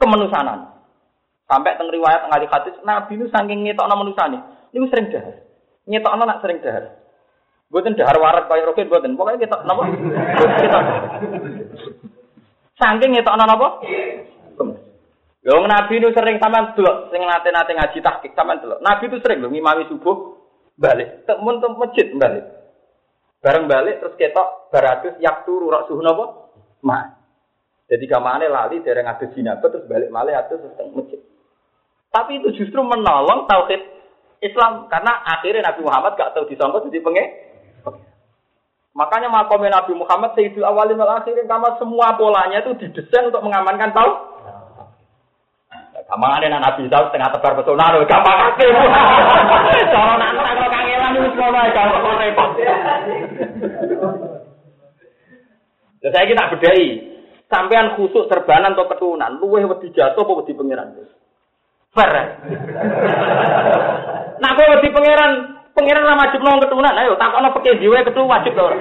[0.00, 0.72] kemanusanan.
[1.50, 4.38] Sampai teng riwayat ngali hadis Nabi itu saking ngetokno manusane,
[4.72, 5.34] niku sering dahar.
[5.84, 6.96] Ngetokno nak sering dahar.
[7.72, 9.16] Buatan dahar warak kaya roket buatan.
[9.16, 9.82] Pokoknya kita napa?
[10.60, 10.78] Kita
[12.76, 13.68] Saking ngetokno napa?
[15.42, 18.78] Lho Nabi itu sering sampean delok sing nate-nate ngaji tahqiq sampean delok.
[18.78, 20.38] Nabi itu sering lho ngimami subuh
[20.78, 22.61] balik, temen ke masjid balik.
[23.42, 26.46] Bareng balik terus ketok baratus yak turu rak suhu napa?
[26.86, 27.10] Ma.
[27.90, 30.62] Jadi kamane lali dereng ada jinabah terus balik malih terus
[30.94, 31.18] masjid.
[32.12, 33.82] Tapi itu justru menolong tauhid
[34.42, 37.26] Islam karena akhirnya Nabi Muhammad gak tahu disangka jadi pengen
[38.92, 43.88] Makanya makomnya Nabi Muhammad Sayyidul Awalin wal Akhirin karena semua polanya itu didesain untuk mengamankan
[43.96, 44.10] tahu.
[46.12, 48.66] Gampang ada Nabi tahu setengah tebar pesona loh, gampang aja.
[49.88, 52.50] Kalau anak kalau kangelan itu semua gampang repot.
[56.04, 56.84] Saya kita bedai,
[57.48, 60.92] sampean khusuk serbanan atau keturunan, luweh wedi jatuh apa wedi pangeran.
[61.96, 62.12] Fair.
[64.36, 65.32] Nah, kok wedi pangeran
[65.72, 68.76] Pengiran lah wajib nong keturunan, ayo tak ono pakai jiwa ketu wajib loh.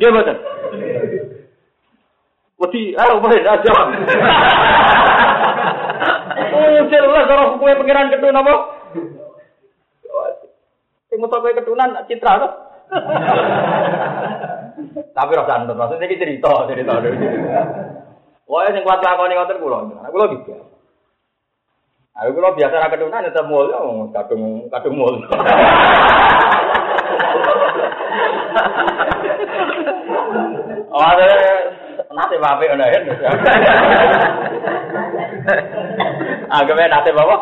[0.00, 0.40] Dia betul.
[2.64, 3.72] Wedi, ah boleh aja.
[6.54, 8.54] Oh jelas kalau hukumnya pengiran keturunan apa?
[11.10, 12.52] Sing mau sampai keturunan citra tuh.
[15.14, 16.92] Tapi rasa nonton, maksudnya ini cerita, cerita.
[18.46, 19.78] Wah, yang kuat lakoni ngoten kula.
[20.10, 20.54] Kula gitu.
[22.14, 23.82] Aku kalau biasa ra kedunan ya mul ya
[24.14, 25.18] kadung kadung mul.
[30.94, 31.26] Oh, ada
[32.14, 33.00] nasib apik ngono ya.
[36.58, 37.36] Agame nasib apa?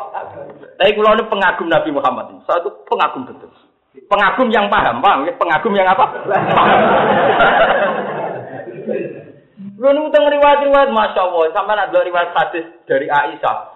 [0.80, 3.52] Tapi kalau ini pengagum Nabi Muhammad saya itu pengagum betul.
[4.08, 5.28] Pengagum yang paham, paham?
[5.36, 6.08] Pengagum yang apa?
[9.82, 13.74] Lu nutang riwayat-riwayat, masya Allah, sampai ada riwayat hadis dari Aisyah.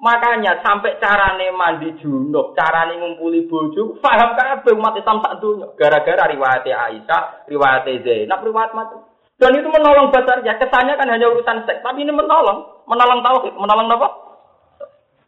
[0.00, 5.68] Makanya sampai carane mandi junub, carane ngumpuli bojo, paham kabeh umat Islam sak dunya.
[5.76, 9.09] Gara-gara riwayat Aisyah, riwayat Zainab, riwayat mati.
[9.40, 10.12] Dan itu menolong
[10.44, 10.60] ya.
[10.60, 14.08] Kesannya kan hanya urusan seks, tapi ini menolong, menolong tauhid, menolong apa?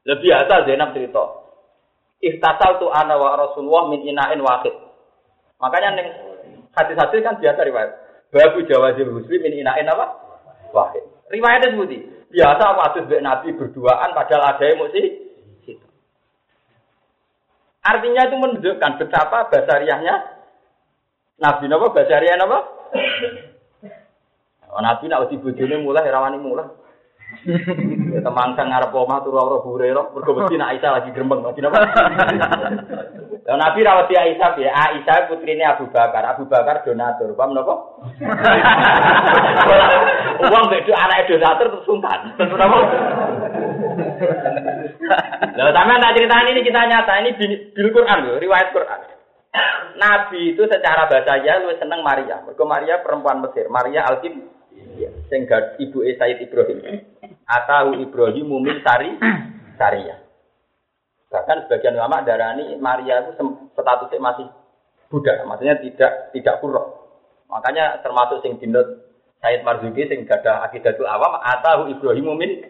[0.05, 1.25] Lebih biasa Zainab cerita.
[2.21, 4.77] Ihtasal tu ana wa Rasulullah min ina'in wahid.
[5.59, 6.09] Makanya neng
[6.77, 7.91] hadis-hadis kan biasa riwayat.
[8.29, 10.13] Babu jawazil muslim min ina'in apa?
[10.77, 11.09] Wahid.
[11.33, 15.03] Riwayatnya seperti biasa hadis Nabi berduaan padahal ada emosi.
[17.83, 20.15] Artinya itu menunjukkan betapa basariahnya
[21.43, 22.59] Nabi Nabi basariah apa?
[24.73, 26.65] Oh, Nabi nak uji bojone mulai rawani mulai.
[28.23, 31.81] Temang sang ngarep omah turu ora Hurairah mergo mesti nak Aisyah lagi grembeng lagi napa.
[33.49, 37.75] Lah Nabi rawati Aisyah ya, Aisyah putrine Abu Bakar, Abu Bakar donatur, paham napa?
[40.45, 42.37] Wong bedo anak donatur terus sungkan.
[42.37, 42.79] Terus napa?
[45.57, 47.33] Lah sampean tak critani ini kita nyata, ini
[47.73, 49.01] bil Quran lho, riwayat Quran.
[49.97, 52.45] Nabi itu secara bahasa lu seneng Maria.
[52.45, 54.62] Mergo Maria perempuan Mesir, Maria Alkim
[55.29, 55.49] sing
[55.81, 56.79] ibu e Said Ibrahim.
[57.49, 59.17] Atau Ibrahim Mumin Sari
[59.77, 60.23] Saria.
[61.33, 63.41] Bahkan sebagian ulama darani Maria itu
[63.73, 64.47] statusnya masih
[65.09, 67.09] budak, maksudnya tidak tidak purok.
[67.49, 69.09] Makanya termasuk sing dinut
[69.41, 72.69] Said Marzuki sing gada akidatul awam atau Ibrahim Mumin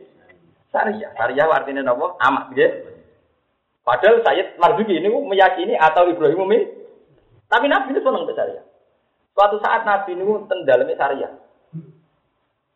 [0.71, 1.11] Saria.
[1.19, 2.17] Saria artinya apa?
[2.23, 2.91] Amat gitu.
[3.83, 6.63] Padahal Said Marzuki ini meyakini atau Ibrahim Mumin.
[7.51, 8.63] Tapi Nabi itu senang ke Saria.
[9.35, 11.29] Suatu saat Nabi ini tendalami Saria.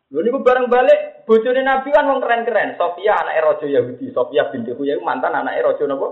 [0.07, 2.79] Lho niku bareng balik bojone Nabi kan wong keren-keren.
[2.79, 6.07] Sofia anak raja Yahudi, Sofia binti Huyai mantan anak raja napa?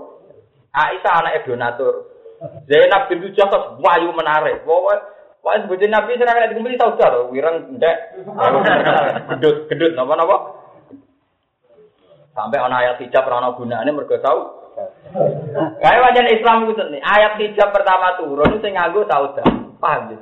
[0.76, 1.94] Aisyah anak donatur.
[2.68, 4.68] Zainab binti Jahsh wayu menarik.
[4.68, 5.00] Pokoke
[5.40, 7.96] pokoke bojone Nabi sing nek dikumpuli saudar to, wireng ndek.
[9.32, 10.36] Gedut, gedut napa-napa?
[12.36, 14.68] Sampai ana ayat hijab ora ana gunane mergo tau.
[15.80, 17.00] Kayak wajan Islam itu nih.
[17.00, 19.48] Ayat hijab pertama turun sing nganggo saudar.
[19.80, 20.20] Paham ya?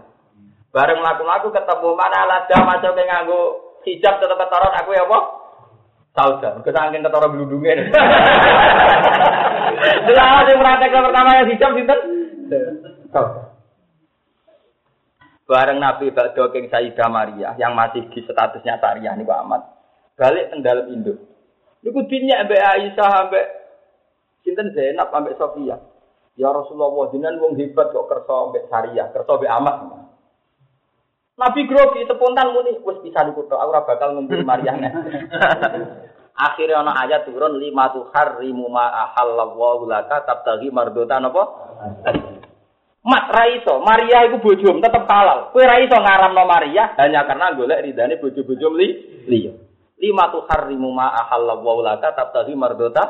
[0.70, 5.18] Bareng laku-laku ketemu mana lada masuk ke nganggo hijab tetap ketoron aku ya apa?
[6.14, 7.90] Sauda, kita angin ketoron geludungnya.
[10.06, 12.00] Jelas yang praktek pertama yang hijab sinten?
[15.44, 19.62] Bareng Nabi Bakdo King Sayyidah Maria yang masih di statusnya Syariah nih Pak Ahmad.
[20.16, 21.20] Balik ke dalam induk.
[21.84, 23.46] Niku dinyak mbek Aisyah ambek
[24.40, 25.76] sinten Zainab ambek Sofia.
[26.40, 30.03] Ya Rasulullah jenengan wong hebat kok kersa ambek Syariah, kersa ambek Ahmad.
[31.34, 34.86] Nabi grogi spontan muni wis bisa dikutuk aku ora bakal ngumpul Maryane.
[36.34, 41.42] Akhirnya ana ayat turun lima harimu ma ahallallahu laka tabtaghi mardota napa?
[43.04, 45.54] Mat raiso, Maria iku bojom tetep halal.
[45.54, 48.88] Kowe ra iso ngaramno Maria hanya karena golek ridane bojo-bojo li
[49.30, 49.52] liya.
[49.98, 53.02] Lima tuh harimu ma ahallallahu laka tabtaghi mardota?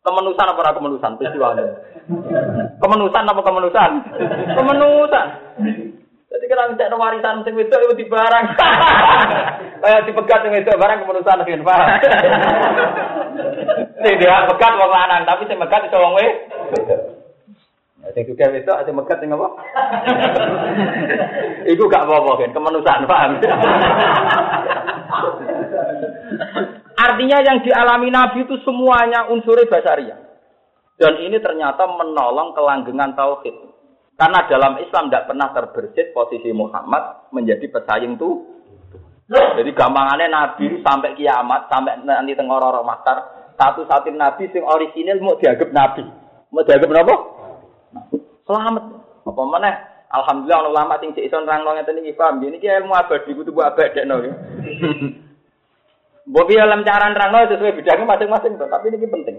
[0.00, 1.54] Kemenusan apa ora kemenusan peristiwa
[2.82, 3.90] Kemenusan apa kemenusan?
[4.58, 5.26] Kemenusan.
[6.40, 8.44] Jadi kalau minta warisan sing wedok itu di barang.
[9.84, 11.84] Kayak dipegat sing wedok barang kemenusan kan, Pak.
[14.00, 17.00] Nih dia pegat wong lanang, tapi sing megat iso wong wedok.
[18.16, 19.48] Sing juga wedok sing megat sing apa?
[21.76, 23.30] Iku gak apa-apa kan, kemenusan, paham?
[26.96, 30.16] Artinya yang dialami Nabi itu semuanya unsur basaria.
[30.96, 33.69] Dan ini ternyata menolong kelanggengan tauhid.
[34.20, 38.44] Karena dalam Islam tidak pernah terbersit posisi Muhammad menjadi pesaing tuh.
[39.32, 45.40] Jadi gampangannya Nabi sampai kiamat, sampai nanti tengororo makar, satu satin Nabi sing orisinil mau
[45.40, 46.04] dianggap Nabi.
[46.52, 47.14] Mau dianggap apa?
[48.44, 48.84] Selamat.
[49.24, 49.70] Apa mana?
[50.12, 52.44] Alhamdulillah ulama sing iso nerangno ngeten iki paham.
[52.44, 54.20] Ini ilmu abadi kudu buat abadekno.
[56.28, 59.36] Mbok piye alam cara nerangno sesuai bidangnya masing-masing, tapi ini penting.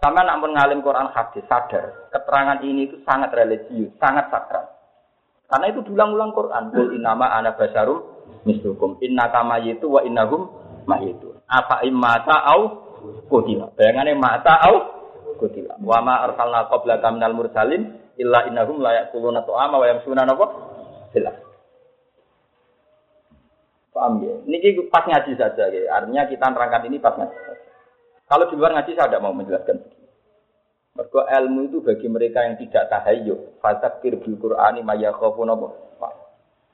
[0.00, 4.64] Sama nak mengalim Quran hadis sadar keterangan ini itu sangat religius, sangat sakral.
[5.44, 6.72] Karena itu diulang-ulang Quran.
[6.72, 8.00] Kul inama ana basarum
[8.48, 8.96] mislukum.
[9.04, 10.48] Inna kama yitu wa innahum
[10.88, 11.36] mayitu.
[11.44, 12.60] Apa imata au
[13.28, 13.68] kutila.
[13.76, 14.76] Bayangannya mata au
[15.36, 15.76] kutila.
[15.82, 20.46] Wa ma arsalna qablaka minal mursalin illa innahum la yaquluna ta'ama wa yamsuna napa?
[21.12, 21.36] Jelas.
[23.90, 24.38] Paham ya?
[24.46, 25.98] Ini pas ngaji saja ya.
[25.98, 27.69] Artinya kita nerangkan ini pas ngaji saja.
[28.30, 29.82] Kalau di luar ngaji saya tidak mau menjelaskan.
[30.94, 33.58] Mergo ilmu itu bagi mereka yang tidak tahayyuk.
[33.58, 35.68] Fasakir bil Qur'ani ma yakhafun apa?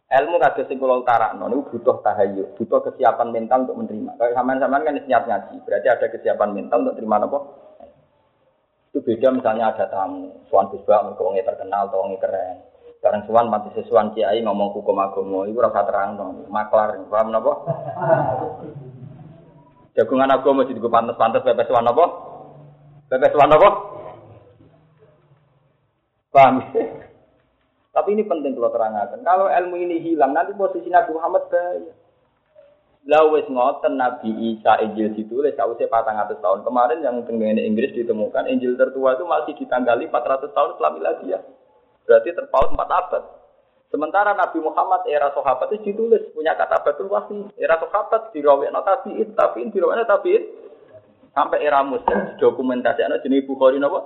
[0.06, 4.14] Ilmu kados sing kula utarakno niku butuh tahayyul, butuh kesiapan mental untuk menerima.
[4.14, 7.38] Kayak sampean-sampean kan siap ngaji, berarti ada kesiapan mental untuk terima apa?
[8.94, 12.62] Itu beda misalnya ada tamu, suan bisbak mergo terkenal atau wong keren.
[13.02, 16.14] Sekarang suan mati sesuan kiai ngomong hukum agama, iku rasa terang
[16.54, 17.52] maklar, paham napa?
[19.96, 22.04] Jagungan agama mesti digo pantes-pantes pepes suan apa?
[23.08, 23.68] Pepes suan apa?
[26.28, 26.54] Paham?
[27.96, 29.24] Tapi ini penting kalau terangkan.
[29.24, 31.96] Kalau ilmu ini hilang, nanti posisi Nabi Muhammad bahaya.
[33.06, 36.60] Lah wis ngoten Nabi Isa Injil ditulis sausé 400 tahun.
[36.66, 41.38] Kemarin yang tenggene Inggris ditemukan Injil tertua itu masih ditanggali 400 tahun setelah miladia.
[42.04, 43.22] Berarti terpaut 4 abad.
[43.86, 47.46] Sementara Nabi Muhammad era sahabat itu ditulis punya kata betul wahyi.
[47.54, 50.42] Era sahabat dirawekno tabiin, tabiin dirawekno tabiin
[51.30, 54.02] sampai era Muslim dokumentasinya jenis Bukhari napa?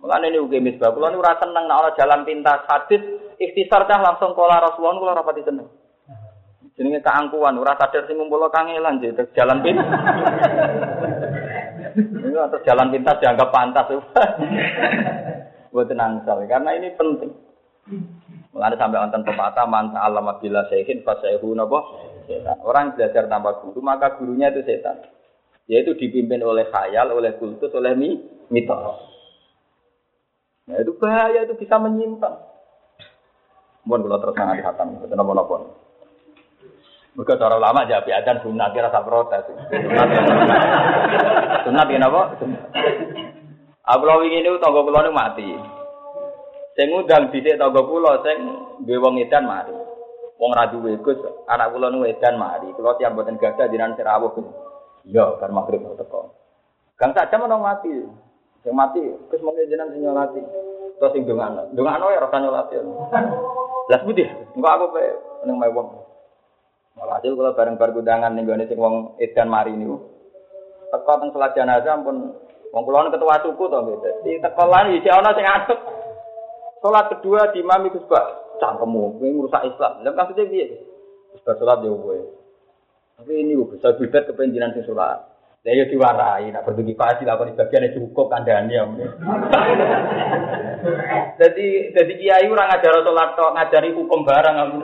[0.00, 0.94] Mulane ini ugi misbah.
[0.94, 3.02] Kulo niku ora seneng nek ana jalan pintas hadis
[3.36, 5.68] ikhtisar cah langsung kola Rasulullah kulo ora pati seneng.
[6.76, 9.88] Jenenge keangkuhan, ora sadar sing ngumpul kangelan jadi jalan pintas.
[11.96, 13.88] Ini atau jalan pintas dianggap pantas.
[15.76, 17.36] Buat nangsal karena ini penting.
[18.56, 21.84] Mulane sampai wonten pepatah manta alam bila syaihin fasaihu napa.
[22.64, 25.04] Orang belajar tanpa guru maka gurunya itu setan.
[25.68, 27.92] Yaitu dipimpin oleh khayal, oleh kultus, oleh
[28.48, 28.96] mitos.
[30.64, 32.40] Nah itu bahaya itu bisa menyimpang.
[33.84, 35.56] Mohon kalau terus sangat hatam, itu nopo nopo.
[37.20, 39.44] Mereka cara lama jadi adan sunat kira tak protes.
[41.68, 42.22] Sunat ini apa?
[43.86, 45.46] Aku lawi ini tangga pulau ini mati.
[46.74, 48.34] Saya ngundang di sini tangga pulau, saya
[48.82, 49.70] bewong edan mari.
[50.42, 52.66] Wong radu wegus, anak pulau ini edan mari.
[52.74, 54.34] Kalau tiap buatan gada di nanti rawuh.
[55.06, 56.34] Iya, karena maghrib teko.
[56.98, 57.94] Gang saja mau mati.
[58.66, 60.42] Yang mati, terus mau jenengan sing nyolati.
[60.98, 61.70] Terus sing dongano.
[61.70, 62.74] Dongano ya rasa nyolati.
[63.86, 64.26] Lah putih,
[64.58, 65.04] enggak aku pe
[65.46, 65.94] ning mae wong.
[66.98, 69.94] Walhasil kalau bareng-bareng undangan ning gone sing wong edan mari niku.
[70.90, 72.34] Teko teng salat jenazah ampun
[72.70, 74.10] wong kula ketua suku to gitu.
[74.24, 75.80] Di teko lan iki ana sing adek.
[76.80, 80.04] Salat kedua di Imam iku sebab cangkemmu kowe ngrusak Islam.
[80.04, 80.66] Lah maksudnya piye?
[81.34, 82.18] Wis salat yo kowe.
[83.16, 85.24] Tapi ini bisa bidat kepenjinan sing salat.
[85.66, 88.86] Saya yo diwarai, nak berdugi pasti lakon bagian cukup kandhane ya.
[91.42, 94.78] Jadi jadi kiai ora ngajar salat tok, ngajari hukum barang aku.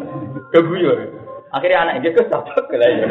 [1.53, 3.07] Akhirnya anak iki kesapak lah ya.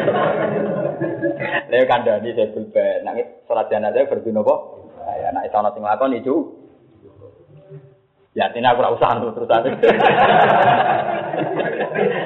[1.70, 4.60] Lha kandhane saya bulben, nak salat jenazah berdino kok.
[5.02, 6.58] Ya anak ana sing lakon itu.
[8.32, 9.48] Ya, ini aku usah terus terus.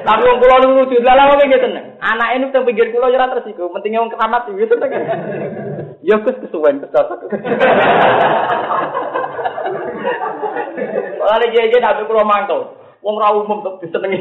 [0.07, 1.85] Tapi wong kula niku lucu, lha lha nggih seneng.
[1.99, 4.87] Anak ini teng pinggir kula ora tersiku, pentingnya wong keramat iki seneng.
[5.99, 7.27] Ya kus kesuwen kesasek.
[11.19, 12.76] Ora lagi aja tapi kula mantau.
[13.07, 14.19] Wong ra umum kok disenengi.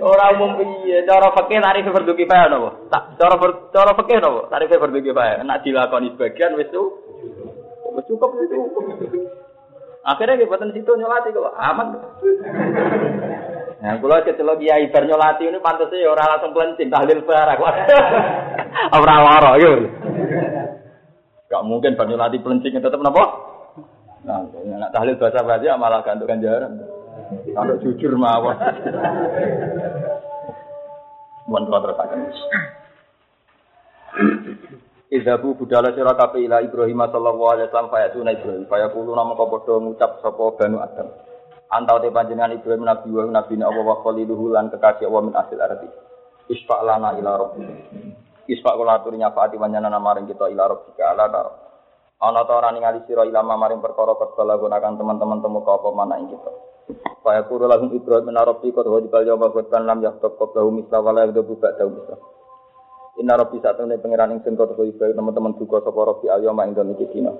[0.00, 2.80] Ora umum piye, cara fikih tarif fardu kifayah napa?
[2.88, 3.36] Tak cara
[3.68, 4.48] cara fikih napa?
[4.48, 5.44] Tarif fardu kifayah.
[5.44, 8.56] Nek dilakoni sebagian wis cukup itu.
[10.00, 11.88] Akhirnya kita buatan situ nyolati kok aman.
[13.84, 17.58] Nah, kalau kecelok kiai bar nyolati ini pantasnya ya orang langsung kelencing tahlil barang.
[18.96, 19.92] Ora lara gitu.
[21.52, 23.49] Gak mungkin bar nyolati kelencing tetap napa?
[24.20, 24.44] Nah,
[24.76, 26.76] nak tahlil bahasa bahasa malah gantuk ganjaran.
[27.30, 28.56] Kalau jujur mawon.
[31.50, 32.20] Mohon terus akan.
[35.10, 40.22] Idhabu budala sira kabeh ila Ibrahim sallallahu alaihi wasallam fayatuna Ibrahim fayaqulu nama padha ngucap
[40.22, 41.10] sapa Banu Adam.
[41.70, 45.58] Antau te panjenengan Ibrahim nabi wa nabi ne Allah wa khaliluhu lan kekasih min asil.
[46.50, 47.62] Isfa lana ila rabbi.
[48.50, 51.69] Isfa kula aturi nyafaati kita ila rabbika ala.
[52.20, 56.20] Ana ta ora ningali sira ila maring perkara kedala gunakan teman-teman temu ka apa mana
[56.20, 56.52] ing kita.
[57.24, 61.00] Faya kuru lahum Ibrahim min rabbi qad wa dibal yawma qad lam yahtab qablahu misla
[61.00, 62.16] wala yahdabu ba'dahu misla.
[63.24, 66.92] Inna rabbi ini pengiran ingsun kau tuh ibadah teman-teman duka sopo rabbi alyoma ing dalem
[66.92, 67.32] iki dina.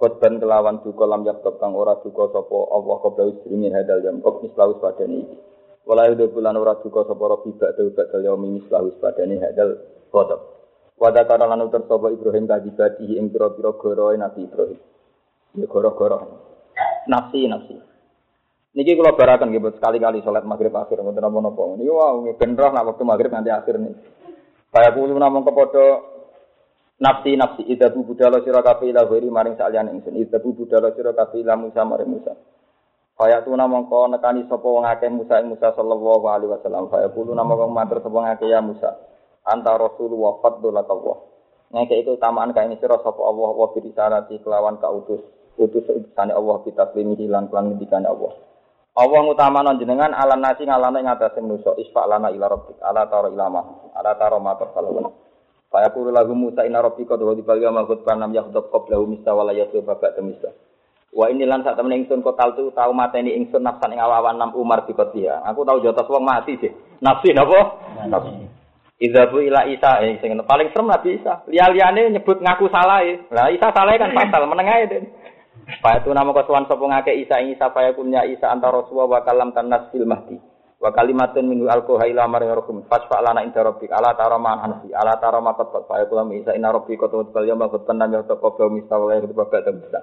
[0.00, 4.40] Khotban kelawan duka lam yaktab kang ora duka sopo Allah qabla usrimin hadal jam kok
[4.40, 5.36] mislahu padane iki.
[5.84, 9.76] Wala yudu bulan ora duka sopo rabbi ba'da ba'dal yaumi mislahu padane hadal
[10.08, 10.55] khotab.
[10.96, 14.80] Wada kana lan utur sapa Ibrahim kadibati ing pira-pira goroe Nabi Ibrahim.
[15.60, 16.18] Ya goro-goro.
[17.04, 17.76] Nafsi nafsi.
[18.76, 21.76] Niki kula barakan nggih sekali-kali salat maghrib akhir ngoten napa-napa.
[21.76, 23.92] Niki wau ben roh nak waktu maghrib nanti akhir nih.
[24.72, 26.04] Kaya kulo namung kepada
[27.00, 31.44] nafsi nafsi idabu budala sira kabeh ila wiri maring saliyane ingsun idabu budala sira kabeh
[31.44, 32.32] ila Musa maring Musa
[33.16, 37.08] Kaya tu namung kau nekani sapa wong akeh Musa ing Musa sallallahu alaihi wasallam kaya
[37.08, 38.92] kulo namung matur sapa wong akeh ya Musa
[39.46, 41.18] anta rasulullah fadlullah Allah
[41.66, 45.18] Ngeke itu tamaan kae sira sapa Allah wa bi risalati kelawan kautus
[45.58, 48.38] utus-utusane Allah kita klimi hilang kelan ngendikane Allah.
[48.96, 53.46] Allah ngutamana jenengan ala nasi ngalane ngatasé manusa isfa lana ila rabbik ala tara ila
[53.50, 53.62] ma
[53.92, 55.10] ala tara ma tafalun.
[55.68, 59.52] Fa yaqulu lahu Musa inna rabbika wa dibal ya mahut kanam yahdab qablahu mista wala
[59.52, 60.54] yatu babak temista.
[61.12, 64.54] Wa ini lan sak temen ingsun kotal tu tau mateni ingsun nafsan ing awawan nam
[64.54, 65.42] Umar dikotia.
[65.50, 66.72] Aku tau jotos wong mati sih.
[67.02, 67.76] Nafsi napa?
[68.96, 71.44] Idzabu ila Isa eh sing paling serem Nabi Isa.
[71.52, 73.28] Liya-liyane nyebut ngaku salah e.
[73.28, 75.04] Lah Isa salah kan fatal meneng ae den.
[75.84, 79.20] Fa itu nama kesuwan sapa ngake Isa ing Isa ya kunya Isa antara Rasulullah wa
[79.20, 80.40] kalam tanas fil mahdi.
[80.80, 85.20] Wa kalimatun minhu alqa ila maryakum fasfa lana inda rabbik ala tara ma anfi ala
[85.20, 88.72] tara ma qad fa yaqulu Isa inna rabbika tawad bal yawma qad tanam ya taqabba
[88.72, 90.00] mistawa ya babak bisa.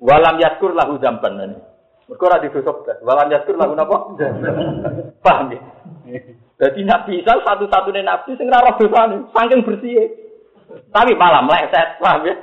[0.00, 1.36] Walam yaskur lahu zamban.
[2.08, 3.04] Mergo ora digosok.
[3.04, 4.16] Walam yaskur lahu napa?
[5.24, 5.60] Paham ya?
[6.62, 10.14] Jadi Nabi Isa satu-satunya Nabi sing ora dosane, saking bersih.
[10.94, 12.34] Tapi malah meleset, paham ya?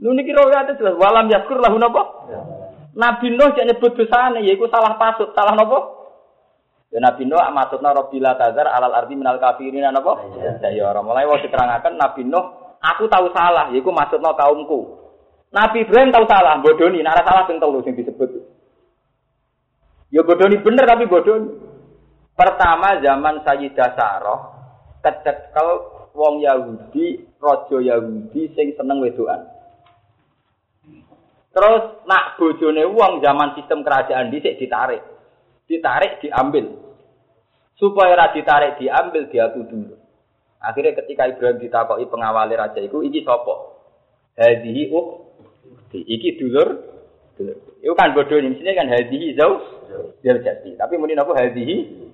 [0.00, 2.02] Niki riwayate jelas walam yaskur lahu napa?
[2.96, 5.92] Nabi Nuh jek nyebut dosane yaiku salah pasut, salah napa?
[6.88, 10.16] Ya Nabi Nuh maksudna Rabbila tazar alal ardi minal kafirin napa?
[10.40, 14.96] Ya ya ora mulai wis diterangaken Nabi Nuh aku tahu salah yaiku maksudna kaumku.
[15.52, 18.40] Nabi Ibrahim tahu salah, bodoni, nara salah ping telu sing disebut.
[20.08, 21.67] Ya bodoni bener tapi bodoni.
[22.38, 24.40] Pertama zaman Sayyidah Sarah
[25.02, 25.68] kecekel
[26.14, 29.42] wong Yahudi, raja Yahudi sing seneng wedoan.
[31.50, 35.02] Terus nak bojone wong zaman sistem kerajaan dhisik ditarik.
[35.66, 36.78] Ditarik diambil.
[37.74, 39.98] Supaya ora ditarik diambil dia dulu.
[40.62, 43.78] Akhirnya ketika Ibrahim ditakoki pengawali raja itu, iki sapa?
[44.38, 45.06] Hadihi uh,
[45.90, 46.82] iki dulur,
[47.34, 47.58] dulur.
[47.82, 49.58] Itu kan bodoh ini, kan hadihi zau,
[50.22, 50.70] jadi.
[50.74, 52.07] Tapi muni apa hadihi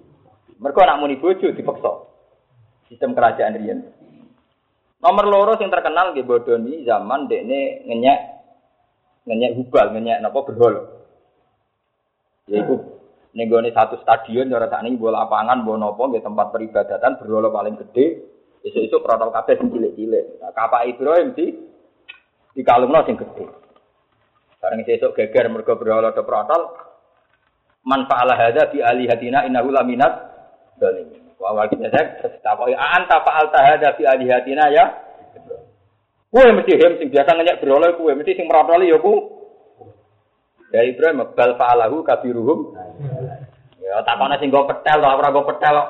[0.65, 2.09] mereka anak muni bojo dipaksa.
[2.89, 3.85] Sistem kerajaan riyen.
[5.05, 8.19] Nomor loro yang terkenal nggih bodoni zaman dekne ngenyek
[9.29, 10.75] ngenyek hubal, ngenyek napa berhol.
[12.49, 12.81] Yaiku
[13.37, 17.77] ning satu stadion ora sak ning bola lapangan bola napa nggih tempat peribadatan berhala paling
[17.85, 18.33] gede.
[18.65, 20.41] Esuk-esuk protol kabeh sing cilik-cilik.
[20.41, 21.53] Nah, kapak Ibrahim di
[22.57, 23.45] dikalungno sing gede.
[24.57, 26.73] Bareng sesuk geger mergo berhala do protol
[27.85, 30.34] man fa'ala hadza bi alihatina innahu laminat
[30.79, 31.11] zalim.
[31.39, 34.85] Wa awal kita saya takoki anta fa'al tahada fi alihatina ya.
[36.35, 39.39] Kue mesti hem sing biasa ngenyek beroleh kue mesti sing merotoli ya ku.
[40.75, 42.75] Ya Ibrahim bal fa'alahu kabiruhum.
[43.79, 45.77] Ya takone sing go petel to ora go petel.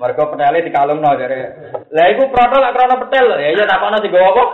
[0.00, 1.40] Mergo petele dikalungno jare.
[1.92, 3.28] Lah iku protol lak krana petel.
[3.36, 4.44] Ya iya takone sing go apa?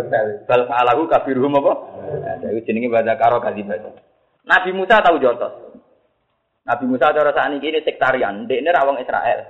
[0.00, 0.26] Petel.
[0.48, 1.72] Bal fa'alahu kabiruhum apa?
[2.40, 3.76] Ya iku jenenge baca karo kadibah.
[4.48, 5.67] Nabi Musa tahu jotos.
[6.68, 9.48] Nabi Musa cara saat ini sektarian, dek ini rawang Israel.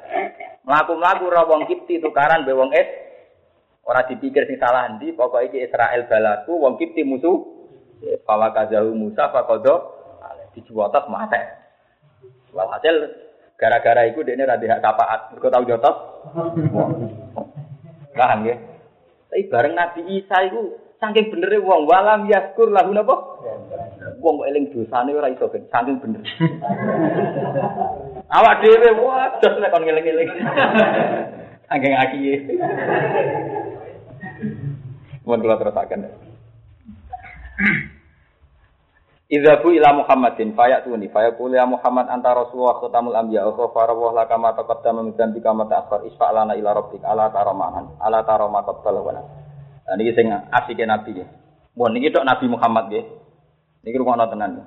[0.63, 2.87] Melaku-melaku rawang Kipti tukaran be wong Es.
[3.83, 7.43] Orang dipikir sing salah ndi, pokoknya iki Israel balaku, wong Kipti musuh.
[8.23, 9.99] Fawa kazahu Musa fakodo
[10.55, 11.43] dijuwotos mate.
[12.55, 12.95] Walhasil
[13.59, 15.35] gara-gara iku dek ini radhi hak kapaat.
[15.43, 15.97] Kau tahu jotos?
[18.15, 18.55] Paham ya?
[19.29, 23.17] Tapi bareng Nabi Isa itu saking bener wong walam yaskur lahu napa?
[24.19, 26.23] Wong kok eling dosane ora iso ben saking bener.
[28.37, 30.31] Awak dhewe wah dos nek kon ngeling-eling.
[31.69, 32.35] Saking akiye.
[35.25, 36.09] Mun kula terusaken.
[39.29, 44.41] Idzabu ila Muhammadin fayatuni fayaqul ya Muhammad anta Rasulullah khatamul anbiya wa ghafara wa laka
[44.41, 49.01] ma taqaddama min dzambika ma ta'akhkhar isfa lana ila rabbik ala taramahan ala tarama qabbala
[49.05, 49.13] wa
[49.89, 51.21] Nah niki sing asike nabi.
[51.77, 53.05] Mun niki tok Nabi Muhammad nggih.
[53.83, 54.67] Ini rumah tenan.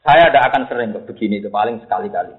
[0.00, 2.32] Saya tidak akan sering begini itu paling sekali-kali.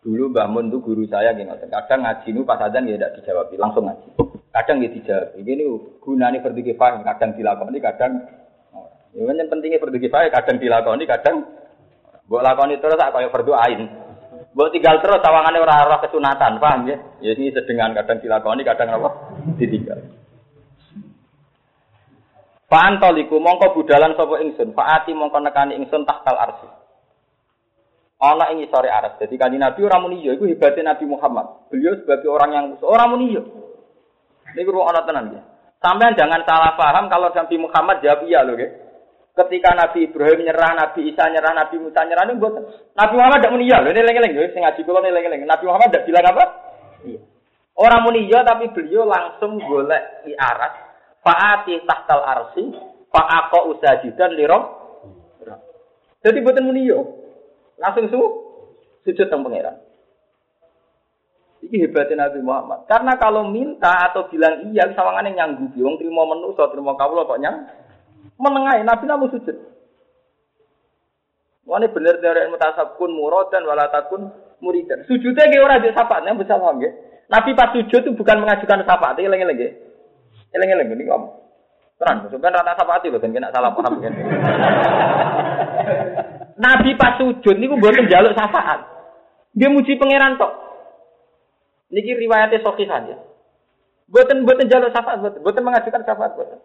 [0.00, 1.46] Dulu Mbah Mun itu guru saya gitu.
[1.68, 4.08] Kadang ngaji itu pas aja tidak dijawab, langsung ngaji.
[4.50, 5.36] Kadang dia dijawab.
[5.36, 5.64] Ini
[6.00, 8.12] gunanya berdikifah, kadang dilakoni, kadang
[9.10, 11.42] Ya yang pentingnya berdikifah, kadang dilakoni, kadang
[12.30, 13.90] buat lakoni terus tak kayak berdoain.
[14.54, 16.96] Buat tinggal terus tawangannya orang-orang kesunatan, paham ya?
[17.18, 19.10] Ya ini sedengan kadang dilakoni, kadang apa?
[19.58, 19.98] Ditinggal.
[22.70, 26.70] Fa'antoliku mongko budalan sapa ingsun, fa'ati mongko nekani ingsun tahtal arsi.
[28.22, 29.18] Ana ing sore aras.
[29.18, 31.66] Jadi kanji Nabi ora muni yo iku hebatnya Nabi Muhammad.
[31.72, 33.42] Beliau sebagai orang yang ora muni yo.
[34.54, 35.42] Niku ana tenan ya.
[35.80, 38.70] Sampean jangan salah paham kalau Nabi Muhammad jawab iya lho nggih.
[39.34, 42.54] Ketika Nabi Ibrahim nyerah, Nabi Isa nyerah, Nabi Musa nyerah ini buat
[42.92, 43.88] Nabi Muhammad tidak muni iya lho.
[43.88, 45.42] Ini eling-eling lho sing ngaji kula eling-eling.
[45.48, 46.44] Nabi Muhammad tidak bilang apa?
[47.08, 47.20] Iya.
[47.80, 50.89] Orang muni iya tapi beliau langsung golek di aras
[51.20, 52.64] Fa'ati tahtal arsi,
[53.12, 54.62] fa'ako usajidan liroh.
[56.20, 57.00] Jadi buatan muniyo.
[57.80, 58.20] Langsung su,
[59.08, 59.80] sujud teng pangeran.
[61.60, 62.88] Iki hebatnya Nabi Muhammad.
[62.88, 65.80] Karena kalau minta atau bilang iya, sawangan yang nyanggupi.
[65.84, 67.68] Wong terima menu, so terima kawula kok nyang.
[68.40, 69.56] Menengai, Nabi namun sujud.
[71.68, 74.32] Wani bener dari mutasabkun muradan walatakun
[74.64, 75.04] muridan.
[75.04, 76.90] Sujudnya kayak orang di sapaatnya bisa paham ya.
[77.30, 79.68] Nabi pas sujud itu bukan mengajukan sapaat, ini lagi lagi.
[80.50, 81.40] Lagi ini ngomong.
[82.00, 84.08] Terang, sebenarnya rata sapaat itu kan kena salah paham kan.
[86.64, 88.88] Nabi pas sujud niku mboten njaluk syafaat.
[89.52, 90.48] Dia muji pangeran tok.
[91.92, 93.20] Niki riwayatnya sahih saja.
[94.08, 96.58] Mboten mboten njaluk syafaat, mboten mboten mengajukan syafaat mboten.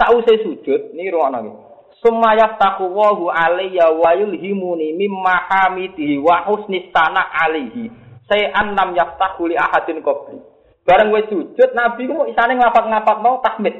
[0.00, 1.56] Sausai sujud niki ruang nggih.
[2.00, 7.92] Summa yaftahu Allahu alayya wa yulhimuni mimma hamidihi wa husni sana alaihi.
[8.24, 10.40] Sayan lam yaftahu li ahadin qabli.
[10.84, 13.74] Bareng wis sujud Nabi ku isane nglapat-nglapat mau tahmid.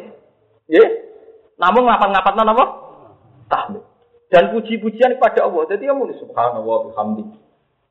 [0.69, 0.91] Nggih.
[1.57, 2.65] Namun nglapat-nglapat napa?
[3.49, 3.83] Tahmid.
[4.31, 5.67] Dan puji-pujian kepada Allah.
[5.75, 7.25] Jadi ya muni subhanallah bihamdi.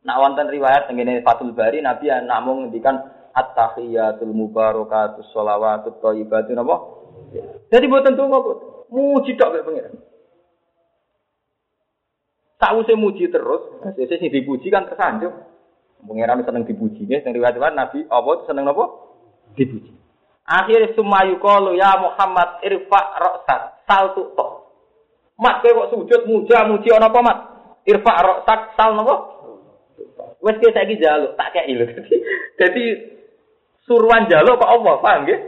[0.07, 2.95] Nak wonten riwayat tengene Fathul Bari Nabi ya namung ngendikan
[3.35, 6.75] at-tahiyatul mubarakatus sholawatut thayyibatu napa?
[7.69, 8.57] Jadi boten tunggu kok.
[8.89, 9.93] Muji tok mek pengiran.
[12.59, 13.63] Sakwise muji terus,
[13.95, 15.31] sesuk sing dipuji kan tersanjung.
[15.99, 18.87] Pengiran seneng dipuji nggih, sing riwayat Nabi apa seneng napa?
[19.59, 19.91] Dipuji.
[20.49, 24.25] Akhir sumayu qalu ya Muhammad irfa ra'sak sal tu
[25.39, 27.37] Mat kowe kok sujud muja muji ana apa mat?
[27.85, 29.39] Irfa ra'sak sal napa?
[30.39, 31.85] Wes ki saiki jaluk tak kei lho.
[32.59, 32.83] Dadi
[33.83, 35.39] suruhan jaluk kok Allah, paham nggih?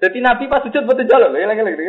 [0.00, 1.84] Jadi Nabi pas sujud betul jaluk lho, lagi-lagi.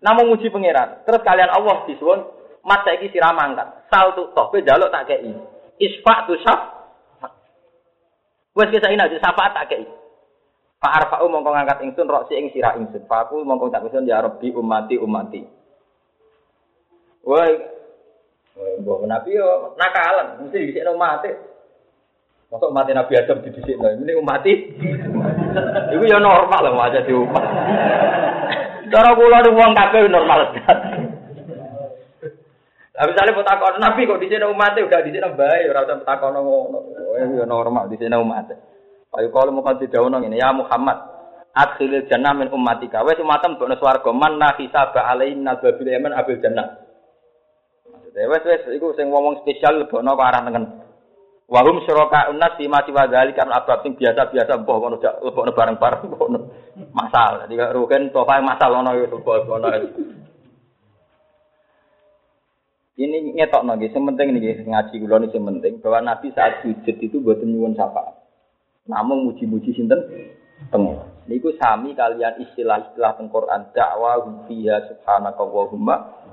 [0.00, 1.04] Namun muji pangeran.
[1.04, 2.20] Terus kalian Allah disuwun
[2.64, 3.92] Mat saiki sira mangkat.
[3.92, 5.36] Sal tu toh kowe jaluk tak kei.
[5.78, 6.60] Isfa tu syaf.
[8.54, 9.82] Wes kisah ini aja syafaat tak kei.
[10.78, 13.08] Pak Arfa'u mongko ngangkat ingsun rok si ing sira ingsun.
[13.10, 15.42] Pak aku mongko tak ingsun ya Rabbi umati umati.
[17.26, 17.52] Woi.
[18.54, 21.26] Woi, mbok Nabi yo nakalan, mesti disikno mati.
[22.54, 23.90] Masuk mati Nabi Adam di disikno.
[23.90, 24.52] Ini umati.
[25.90, 27.44] Iku ya normal lah aja di umat.
[28.94, 30.54] Cara kula wong kabeh normal.
[32.94, 36.78] Lah misale takon Nabi kok dhisik umat udah dhisik bae ora usah takon ngono.
[37.18, 38.54] Ya normal dhisik umat.
[39.14, 40.98] Ayo kalau mau kasih daun ini ya Muhammad.
[41.54, 43.02] Adkhilil jannah min ummatika.
[43.02, 46.82] Wes umatem mbokno swarga man na hisaba alaihim nababil yaman abil jannah.
[48.14, 50.64] Wes wes iku sing ngomong spesial lebokno ke arah tengen.
[51.50, 56.38] Wahum syuraka unnas fi ma siwa dzalika abab sing biasa-biasa mbah ngono lebokno bareng-bareng mbokno.
[56.94, 57.42] Masal.
[57.46, 59.66] Jadi rugen tofa masal ngono yo lebokno.
[62.94, 66.94] Ini ngetok nggih, sing penting niki ngaji kula niki sing penting bahwa Nabi saat sujud
[67.02, 68.22] itu boten nyuwun syafaat.
[68.86, 69.98] Namun muji-muji sinten
[70.70, 71.02] pengen.
[71.26, 75.42] Niku sami kalian istilah-istilah teng Quran dakwah fiha subhanaka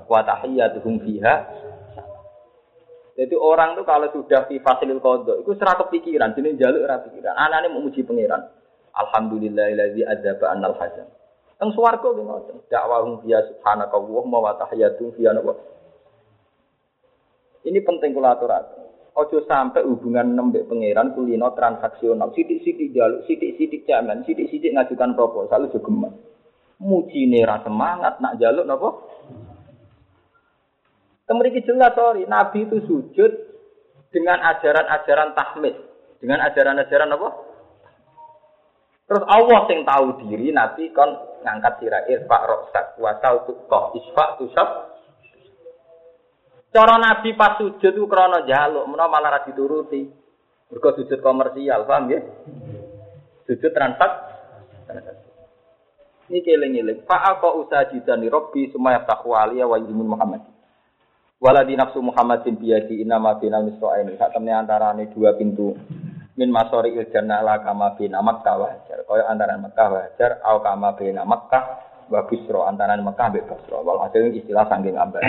[0.06, 1.34] wa tahiyyatuhum fiha.
[3.18, 7.34] Jadi orang tuh kalau sudah fi fasilil qadha itu serah kepikiran, jenenge njaluk ora pikiran.
[7.74, 8.54] Mau muji pangeran.
[8.94, 11.10] Alhamdulillahillazi adzaba annal hazan.
[11.58, 12.56] Teng swarga ki ngoten.
[12.70, 15.34] Dakwahum fiha subhanaka wa tahiyyatuhum fiha
[17.62, 18.82] ini penting kula aturaken.
[19.12, 22.32] Ojo sampai hubungan nembek pangeran kulino transaksional.
[22.32, 26.14] Sidik-sidik jaluk, sidik-sidik jaman, sidik-sidik ngajukan proposal juga gemas.
[26.80, 28.88] Muji nera semangat nak jaluk nopo.
[31.28, 33.32] Kemeriki jelas sorry, Nabi itu sujud
[34.10, 35.76] dengan ajaran-ajaran tahmid,
[36.18, 37.28] dengan ajaran-ajaran apa?
[39.08, 41.12] Terus Allah yang tahu diri Nabi kon
[41.44, 44.91] ngangkat sirah irfa roksak wasal tukoh isfa tusab
[46.72, 50.08] Cara Nabi pas sujud itu krono jaluk, menawa malah ra dituruti.
[50.72, 52.24] Mergo sujud komersial, paham ya?
[53.44, 54.12] Sujud transak.
[56.32, 57.04] Ini keling-eling.
[57.04, 60.48] Fa'aqa usajidan li Rabbi sumaya taqwa aliya wa ilmun Muhammad.
[61.44, 64.16] Waladi nafsu Muhammadin biyadi inama binal misra'aini.
[64.16, 65.76] Saat ini dua pintu.
[66.40, 68.72] Min masori il jannah kama bina Makkah wa.
[68.88, 70.40] Kaya antara Makkah wa hajar.
[70.40, 71.64] Au kama bina Makkah
[72.08, 72.64] wa Bisro.
[72.64, 73.84] Antara Makkah wa Bisro.
[73.84, 75.20] Walhasil istilah sanggeng ambal.